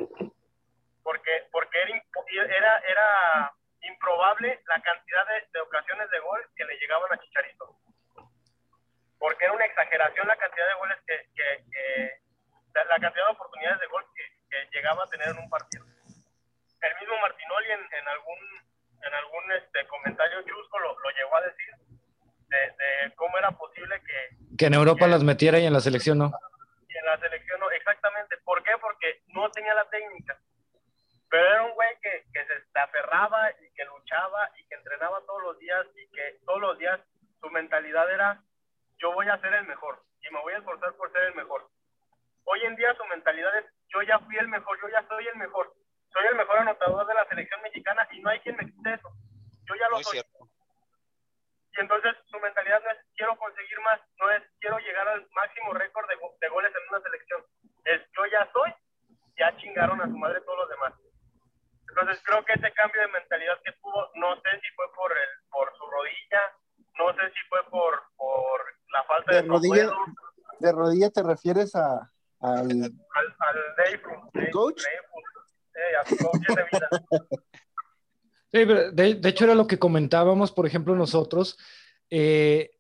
[1.02, 3.52] porque, porque era, era, era
[3.82, 7.76] improbable la cantidad de, ocasiones de gol que le llegaban a Chicharito.
[9.24, 12.20] Porque era una exageración la cantidad de goles que, que,
[12.74, 15.82] la, cantidad de oportunidades de gol que, llegaba a tener en un partido.
[15.82, 18.38] El mismo Martinoli en, en algún
[19.00, 21.72] en algún este, comentario chusco lo, lo llegó a decir
[22.48, 24.56] de, cómo era posible que...
[24.58, 26.30] Que en Europa las metiera y en la selección no.
[26.86, 28.36] Y en la selección no, exactamente.
[28.44, 28.72] ¿Por qué?
[28.78, 30.38] Porque no tenía la técnica.
[31.30, 35.42] Pero era un güey que, que se aferraba y que luchaba y que entrenaba todos
[35.44, 37.00] los días y que todos los días
[37.40, 38.44] su mentalidad era
[38.98, 41.68] yo voy a ser el mejor y me voy a esforzar por ser el mejor.
[42.44, 45.36] Hoy en día su mentalidad es yo ya fui el mejor, yo ya soy el
[45.36, 45.72] mejor.
[46.12, 49.08] Soy el mejor anotador de la selección mexicana y no hay quien me quite eso.
[49.66, 50.18] Yo ya lo soy.
[50.18, 55.72] y entonces su mentalidad no es quiero conseguir más, no es quiero llegar al máximo
[55.72, 57.44] récord de, de goles en una selección,
[57.84, 58.72] es yo ya soy,
[59.36, 60.94] ya chingaron a su madre todos los demás.
[61.88, 65.28] Entonces creo que ese cambio de mentalidad que tuvo, no sé si fue por el,
[65.50, 66.52] por su rodilla,
[66.98, 68.60] no sé si fue por, por
[68.94, 70.14] la falta de, De rodilla, recuerdo,
[70.60, 72.92] de rodilla te refieres a, al al,
[74.34, 74.82] al coach?
[74.84, 76.04] Eh.
[78.52, 81.58] Sí, pero de, de hecho era lo que comentábamos, por ejemplo, nosotros.
[82.08, 82.70] eh,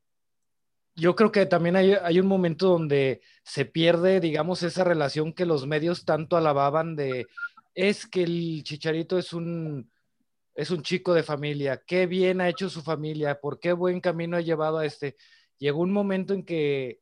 [0.94, 5.44] yo creo que también hay, hay un momento donde se pierde, digamos, esa relación que
[5.44, 7.26] los medios tanto alababan de,
[7.74, 9.90] es que el Chicharito es un,
[10.54, 14.36] es un chico de familia, qué bien ha hecho su familia, por qué buen camino
[14.36, 15.16] ha llevado a este.
[15.58, 17.00] Llegó un momento en que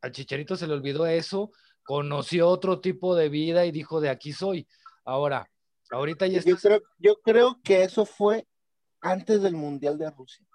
[0.00, 1.52] al Chicharito se le olvidó eso,
[1.84, 4.66] conoció otro tipo de vida y dijo, de aquí soy.
[5.04, 5.48] Ahora,
[5.90, 8.46] ahorita ya Yo está creo, yo creo que eso fue
[9.00, 10.46] antes del Mundial de Rusia.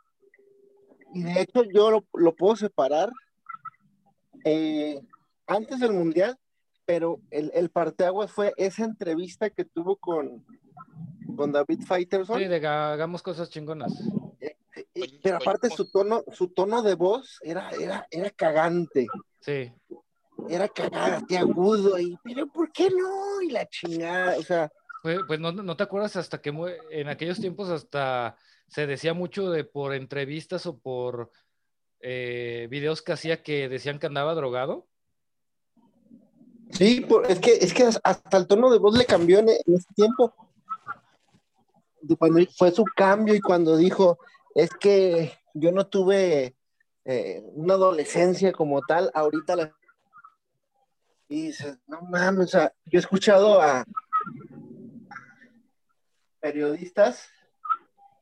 [1.13, 3.09] Y de hecho yo lo, lo puedo separar
[4.43, 5.01] eh,
[5.47, 6.37] antes del Mundial,
[6.85, 10.45] pero el, el parteaguas fue esa entrevista que tuvo con,
[11.35, 12.39] con David Faitelson.
[12.39, 13.93] Sí, de hagamos cosas chingonas.
[15.23, 19.07] Pero aparte su tono, su tono de voz era, era, era cagante,
[19.39, 19.71] Sí.
[20.49, 23.41] era cagante, agudo, y pero ¿por qué no?
[23.41, 24.71] Y la chingada, o sea,
[25.03, 26.53] Pues, pues no, no te acuerdas hasta que
[26.91, 28.35] en aquellos tiempos hasta
[28.67, 31.31] se decía mucho de por entrevistas o por
[32.01, 34.85] eh, videos que hacía que decían que andaba drogado.
[36.71, 39.75] Sí, por- es que es que hasta el tono de voz le cambió en, en
[39.75, 40.33] ese tiempo.
[42.01, 44.19] De Cuando fue su cambio y cuando dijo,
[44.57, 46.57] es que yo no tuve
[47.05, 49.77] eh, una adolescencia como tal, ahorita la...
[51.29, 53.85] Y dices, no mames, o sea, yo he escuchado a
[56.39, 57.29] periodistas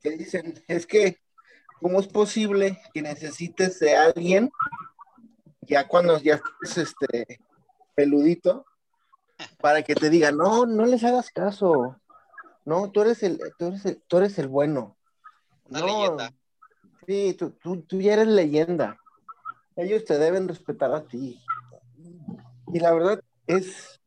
[0.02, 1.20] que dicen, es que,
[1.80, 4.52] ¿cómo es posible que necesites de alguien
[5.62, 7.40] ya cuando ya estés este,
[7.96, 8.66] peludito
[9.62, 11.96] para que te diga, no, no les hagas caso.
[12.66, 14.95] No, tú eres el, tú eres el, tú eres el bueno.
[15.76, 16.34] Una No, leyenda.
[17.06, 19.00] Sí, tú, tú, tú ya eres leyenda.
[19.76, 21.40] Ellos te deben respetar a ti.
[22.74, 24.02] Y la verdad es,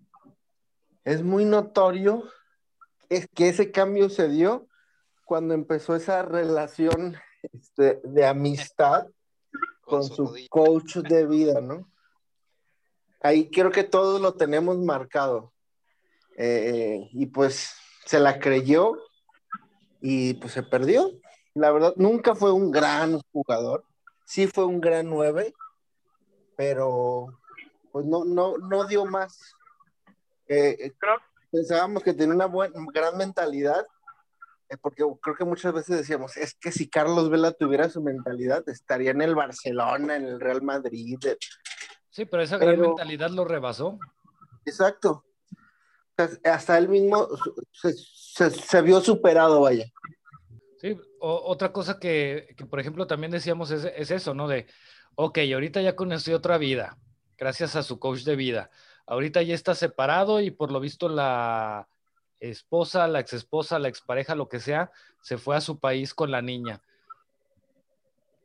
[1.04, 2.24] es muy notorio
[3.08, 4.66] es que ese cambio se dio
[5.24, 7.16] cuando empezó esa relación
[7.52, 9.06] este, de amistad
[9.82, 11.90] con, su coach de vida, ¿no?
[13.20, 15.52] Ahí creo que todos lo tenemos marcado.
[16.36, 18.96] Eh, y pues se la creyó
[20.00, 21.10] y pues se perdió.
[21.58, 23.84] La verdad, nunca fue un gran jugador.
[24.24, 25.54] Sí fue un gran nueve,
[26.56, 27.38] pero
[27.90, 29.40] pues no, no, no dio más.
[30.46, 33.86] Eh, eh, Creo- pensábamos que tenía una buena, gran mentalidad,
[34.68, 38.62] eh, porque creo que muchas veces decíamos, es que si Carlos Vela tuviera su mentalidad,
[38.68, 41.18] estaría en el Barcelona, en el Real Madrid.
[41.26, 41.36] eh,
[42.10, 43.98] Sí, pero esa gran Pero- mentalidad lo rebasó.
[44.64, 45.24] Exacto.
[46.44, 47.28] Hasta él mismo
[47.72, 49.86] se, se- se vio superado, vaya.
[50.80, 54.48] Sí, o- otra cosa que, que, por ejemplo, también decíamos es, es eso, ¿no?
[54.48, 54.66] De,
[55.14, 56.98] ok, ahorita ya conoció otra vida,
[57.36, 58.70] gracias a su coach de vida.
[59.06, 61.88] Ahorita ya está separado y por lo visto la
[62.40, 64.90] esposa, la exesposa, la expareja, lo que sea,
[65.22, 66.82] se fue a su país con la niña.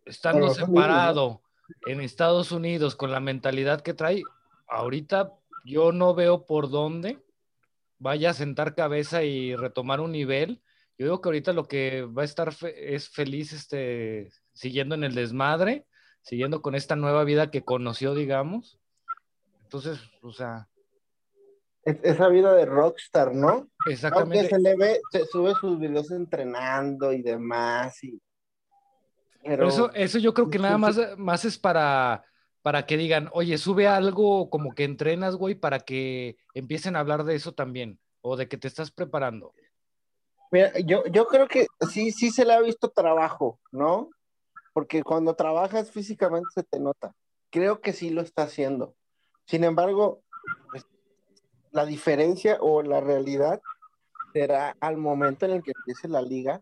[0.06, 1.42] Estando separado
[1.86, 4.22] en Estados Unidos con la mentalidad que trae,
[4.68, 5.32] ahorita
[5.66, 7.20] yo no veo por dónde
[8.00, 10.62] vaya a sentar cabeza y retomar un nivel.
[10.98, 15.04] Yo digo que ahorita lo que va a estar fe- es feliz este, siguiendo en
[15.04, 15.86] el desmadre,
[16.22, 18.80] siguiendo con esta nueva vida que conoció, digamos.
[19.64, 20.68] Entonces, o sea,
[21.84, 23.50] Es- esa vida de rockstar, ¿no?
[23.50, 24.48] Aunque exactamente.
[24.50, 28.02] se le ve, se sube sus videos entrenando y demás.
[28.04, 28.22] Y...
[29.44, 32.24] Pero eso, eso yo creo que nada más, más es para,
[32.62, 37.26] para que digan, oye, sube algo como que entrenas, güey, para que empiecen a hablar
[37.26, 39.54] de eso también, o de que te estás preparando.
[40.86, 44.10] Yo, yo creo que sí, sí se le ha visto trabajo, ¿no?
[44.74, 47.16] Porque cuando trabajas físicamente se te nota.
[47.50, 48.96] Creo que sí lo está haciendo.
[49.46, 50.22] Sin embargo,
[50.72, 50.86] pues,
[51.72, 53.62] la diferencia o la realidad
[54.32, 56.62] será al momento en el que empiece la liga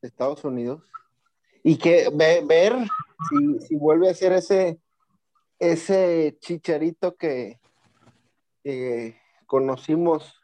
[0.00, 0.82] de Estados Unidos
[1.62, 2.74] y que ve- ver
[3.28, 4.80] si, si vuelve a ser ese,
[5.58, 7.58] ese chicharito que
[9.46, 10.36] conocimos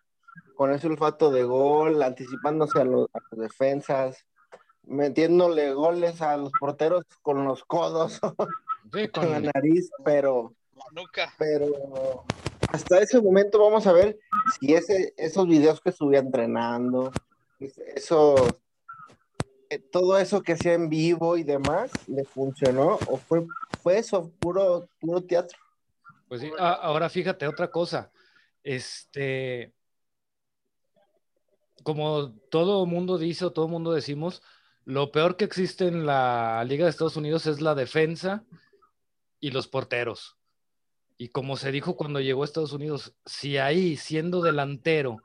[0.55, 4.25] con ese olfato de gol, anticipándose a, los- a las defensas,
[4.85, 8.21] metiéndole goles a los porteros con los codos,
[8.93, 11.33] Sí, con la nariz, pero, La nuca.
[11.39, 12.25] pero
[12.69, 14.19] hasta ese momento vamos a ver
[14.61, 17.11] si ese, esos videos que subía entrenando,
[17.59, 18.41] esos,
[19.71, 23.47] eh, todo eso que hacía en vivo y demás le funcionó o fue,
[23.83, 25.59] fue eso, puro, puro teatro.
[26.29, 28.11] Pues sí, ahora fíjate otra cosa.
[28.63, 29.74] Este,
[31.85, 34.43] como todo mundo dice o todo mundo decimos,
[34.85, 38.45] lo peor que existe en la Liga de Estados Unidos es la defensa
[39.39, 40.37] y los porteros.
[41.17, 45.19] Y como se dijo cuando llegó a Estados Unidos, si ahí siendo delantero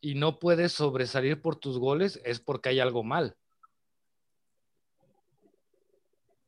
[0.00, 3.36] y no puedes sobresalir por tus goles, es porque hay algo mal.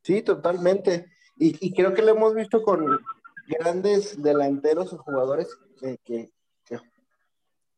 [0.01, 1.11] Sí, totalmente.
[1.37, 2.99] Y, creo que lo hemos visto con
[3.47, 5.47] grandes delanteros o jugadores
[6.03, 6.31] que,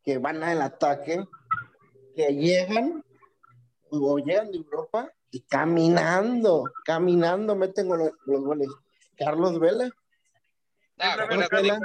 [0.06, 1.26] que van al ataque,
[2.16, 3.04] que llegan
[3.90, 8.70] o llegan de Europa y caminando, caminando meten los, los goles.
[9.18, 9.90] Carlos Vela,
[10.98, 11.80] Ah, acuérdate, de, Vela.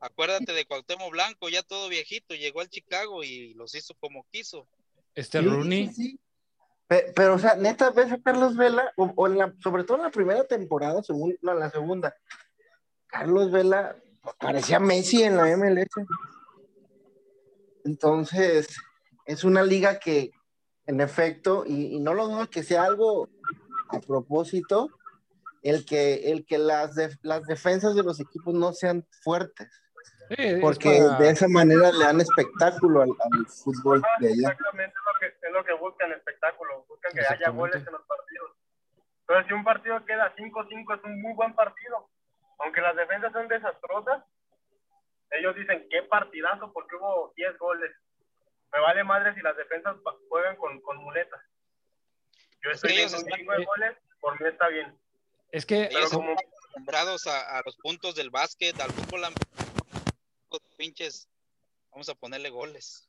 [0.00, 4.68] acuérdate de Cuauhtémoc Blanco, ya todo viejito, llegó al Chicago y los hizo como quiso.
[5.14, 6.20] Este Sí, Rooney, sí, sí.
[6.86, 9.96] Pe- Pero, o sea, neta, ves a Carlos Vela, o, o en la, sobre todo
[9.98, 12.14] en la primera temporada, según, no, en la segunda,
[13.06, 13.96] Carlos Vela
[14.38, 15.88] parecía Messi en la MLS.
[17.84, 18.68] Entonces,
[19.28, 20.30] es una liga que,
[20.86, 23.28] en efecto, y, y no lo dudo que sea algo
[23.90, 24.88] a propósito,
[25.62, 29.68] el que, el que las, def- las defensas de los equipos no sean fuertes,
[30.30, 34.28] Sí, es porque para- de esa manera le dan espectáculo al, al fútbol Ah, de
[34.28, 34.48] allá.
[34.52, 36.84] Exactamente, es lo, que, es lo que buscan, espectáculo.
[36.88, 38.50] Buscan que haya goles en los partidos.
[39.20, 42.08] Entonces, si un partido queda 5-5, es un muy buen partido.
[42.60, 44.24] Aunque las defensas son desastrosas,
[45.32, 47.90] ellos dicen, qué partidazo, porque hubo 10 goles.
[48.72, 49.96] Me vale madre si las defensas
[50.28, 51.40] juegan con, con muletas.
[52.62, 54.98] Yo Es estoy viendo un chingo de goles, por mí está bien.
[55.52, 59.24] Es que Pero Ellos como, están acostumbrados a, a los puntos del básquet, al fútbol,
[59.24, 59.34] am-
[60.76, 61.28] pinches,
[61.90, 63.08] vamos a ponerle goles.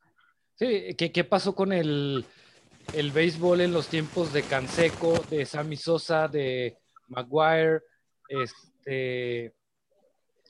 [0.56, 2.26] Sí, ¿qué, qué pasó con el,
[2.94, 7.82] el béisbol en los tiempos de Canseco, de Sammy Sosa, de Maguire?
[8.28, 9.54] Este,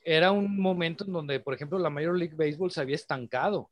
[0.04, 3.70] era un momento en donde, por ejemplo, la Major League Baseball se había estancado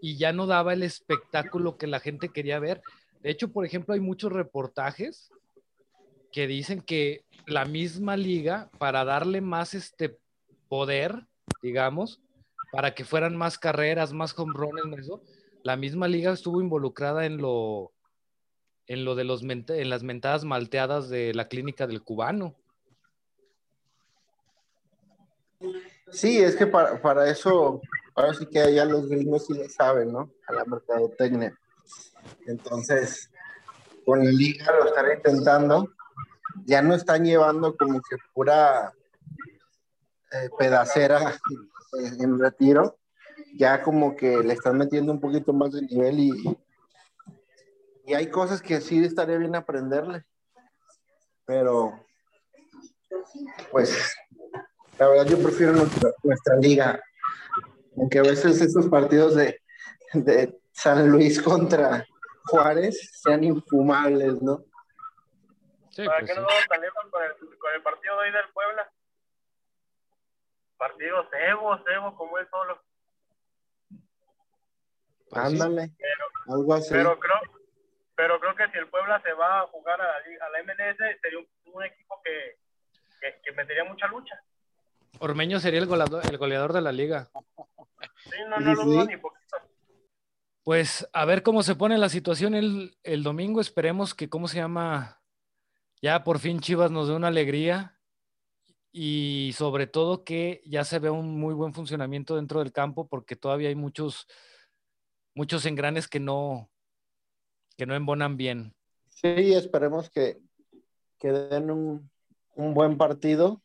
[0.00, 2.82] y ya no daba el espectáculo que la gente quería ver.
[3.22, 5.30] De hecho, por ejemplo, hay muchos reportajes
[6.32, 10.18] que dicen que la misma liga, para darle más este
[10.68, 11.26] poder,
[11.62, 12.20] digamos,
[12.70, 14.52] para que fueran más carreras, más home
[14.98, 15.22] eso,
[15.62, 17.92] la misma liga estuvo involucrada en lo
[18.86, 22.56] en lo de los en las mentadas malteadas de la clínica del cubano.
[26.10, 27.82] Sí, es que para, para eso,
[28.18, 30.32] ahora sí que ya los gringos sí le saben, ¿no?
[30.48, 31.56] A la mercadotecnia.
[32.46, 33.30] Entonces,
[34.04, 35.88] con la liga lo están intentando.
[36.64, 38.92] Ya no están llevando como que pura
[40.32, 42.98] eh, pedacera eh, en retiro.
[43.56, 46.58] Ya como que le están metiendo un poquito más de nivel y,
[48.04, 50.24] y hay cosas que sí estaría bien aprenderle.
[51.46, 52.04] Pero,
[53.70, 54.12] pues,
[54.98, 55.72] la verdad, yo prefiero
[56.24, 57.00] nuestra liga.
[57.98, 59.60] Aunque a veces estos partidos de,
[60.14, 62.06] de San Luis contra
[62.46, 64.64] Juárez sean infumables, ¿no?
[65.90, 66.40] Sí, ¿Para pues qué sí.
[66.40, 68.90] nos vamos tan lejos con el, con el partido de hoy del Puebla?
[70.76, 72.80] Partido cebo, cebo, como él solo.
[75.28, 75.54] Pues sí.
[75.60, 75.92] Ándale,
[76.46, 76.88] algo así.
[76.94, 77.36] Pero creo,
[78.14, 80.60] pero creo que si el Puebla se va a jugar a la, liga- a la
[80.62, 82.58] MLS, sería un, un equipo que,
[83.20, 84.40] que, que metería mucha lucha.
[85.20, 87.30] Ormeño sería el goleador, el goleador de la liga.
[88.24, 89.56] Sí, no, no lo dudo ni poquito.
[90.62, 93.60] Pues a ver cómo se pone la situación el, el domingo.
[93.60, 95.22] Esperemos que, ¿cómo se llama?
[96.02, 97.98] Ya por fin Chivas nos dé una alegría
[98.92, 103.36] y sobre todo que ya se vea un muy buen funcionamiento dentro del campo porque
[103.36, 104.26] todavía hay muchos,
[105.34, 106.70] muchos engranes que no,
[107.76, 108.74] que no embonan bien.
[109.08, 110.38] Sí, esperemos que,
[111.18, 112.10] que den un,
[112.54, 113.62] un buen partido,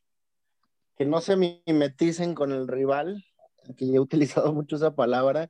[0.96, 3.24] que no se mimeticen con el rival,
[3.78, 5.50] que he utilizado mucho esa palabra,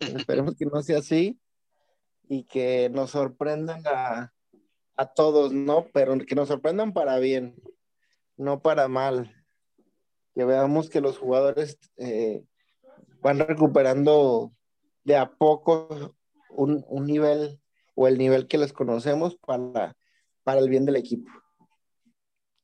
[0.00, 1.38] esperemos que no sea así
[2.28, 4.32] y que nos sorprendan a,
[5.14, 5.86] todos, ¿no?
[5.92, 7.56] Pero que nos sorprendan para bien,
[8.36, 9.34] no para mal.
[10.34, 12.44] Que veamos que los jugadores eh,
[13.20, 14.52] van recuperando
[15.04, 16.16] de a poco
[16.50, 17.60] un, un nivel
[17.94, 19.96] o el nivel que les conocemos para,
[20.42, 21.30] para el bien del equipo.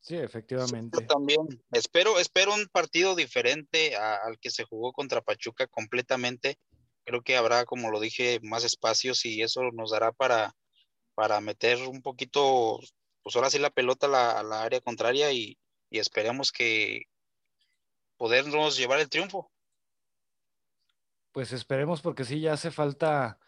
[0.01, 0.99] Sí, efectivamente.
[1.01, 1.41] Yo también
[1.73, 6.59] espero, espero un partido diferente a- al que se jugó contra Pachuca completamente.
[7.05, 10.55] Creo que habrá, como lo dije, más espacios y eso nos dará para,
[11.15, 12.81] para meter un poquito,
[13.23, 15.59] pues ahora sí la pelota a la, a la área contraria y,
[15.91, 17.03] y esperemos que
[18.17, 19.51] podernos llevar el triunfo.
[21.33, 23.39] Pues esperemos porque sí, ya hace falta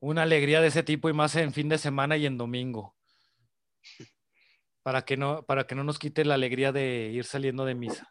[0.00, 2.96] una alegría de ese tipo y más en fin de semana y en domingo.
[4.84, 8.06] Para que no, para que no nos quite la alegría de ir saliendo de misa.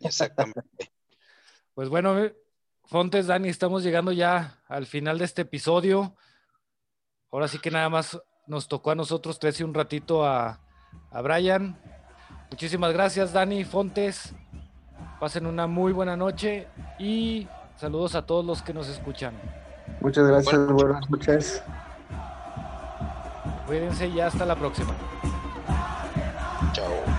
[0.00, 0.92] Exactamente.
[1.74, 2.36] Pues bueno, eh,
[2.84, 6.16] Fontes, Dani, estamos llegando ya al final de este episodio.
[7.30, 10.60] Ahora sí que nada más nos tocó a nosotros tres y un ratito a,
[11.10, 11.80] a Brian.
[12.50, 14.34] Muchísimas gracias, Dani, Fontes.
[15.20, 16.66] Pasen una muy buena noche
[16.98, 17.46] y
[17.76, 19.34] saludos a todos los que nos escuchan.
[20.00, 21.62] Muchas gracias, buenas noches.
[23.72, 24.94] Cuídense y hasta la próxima.
[26.74, 27.11] Chao.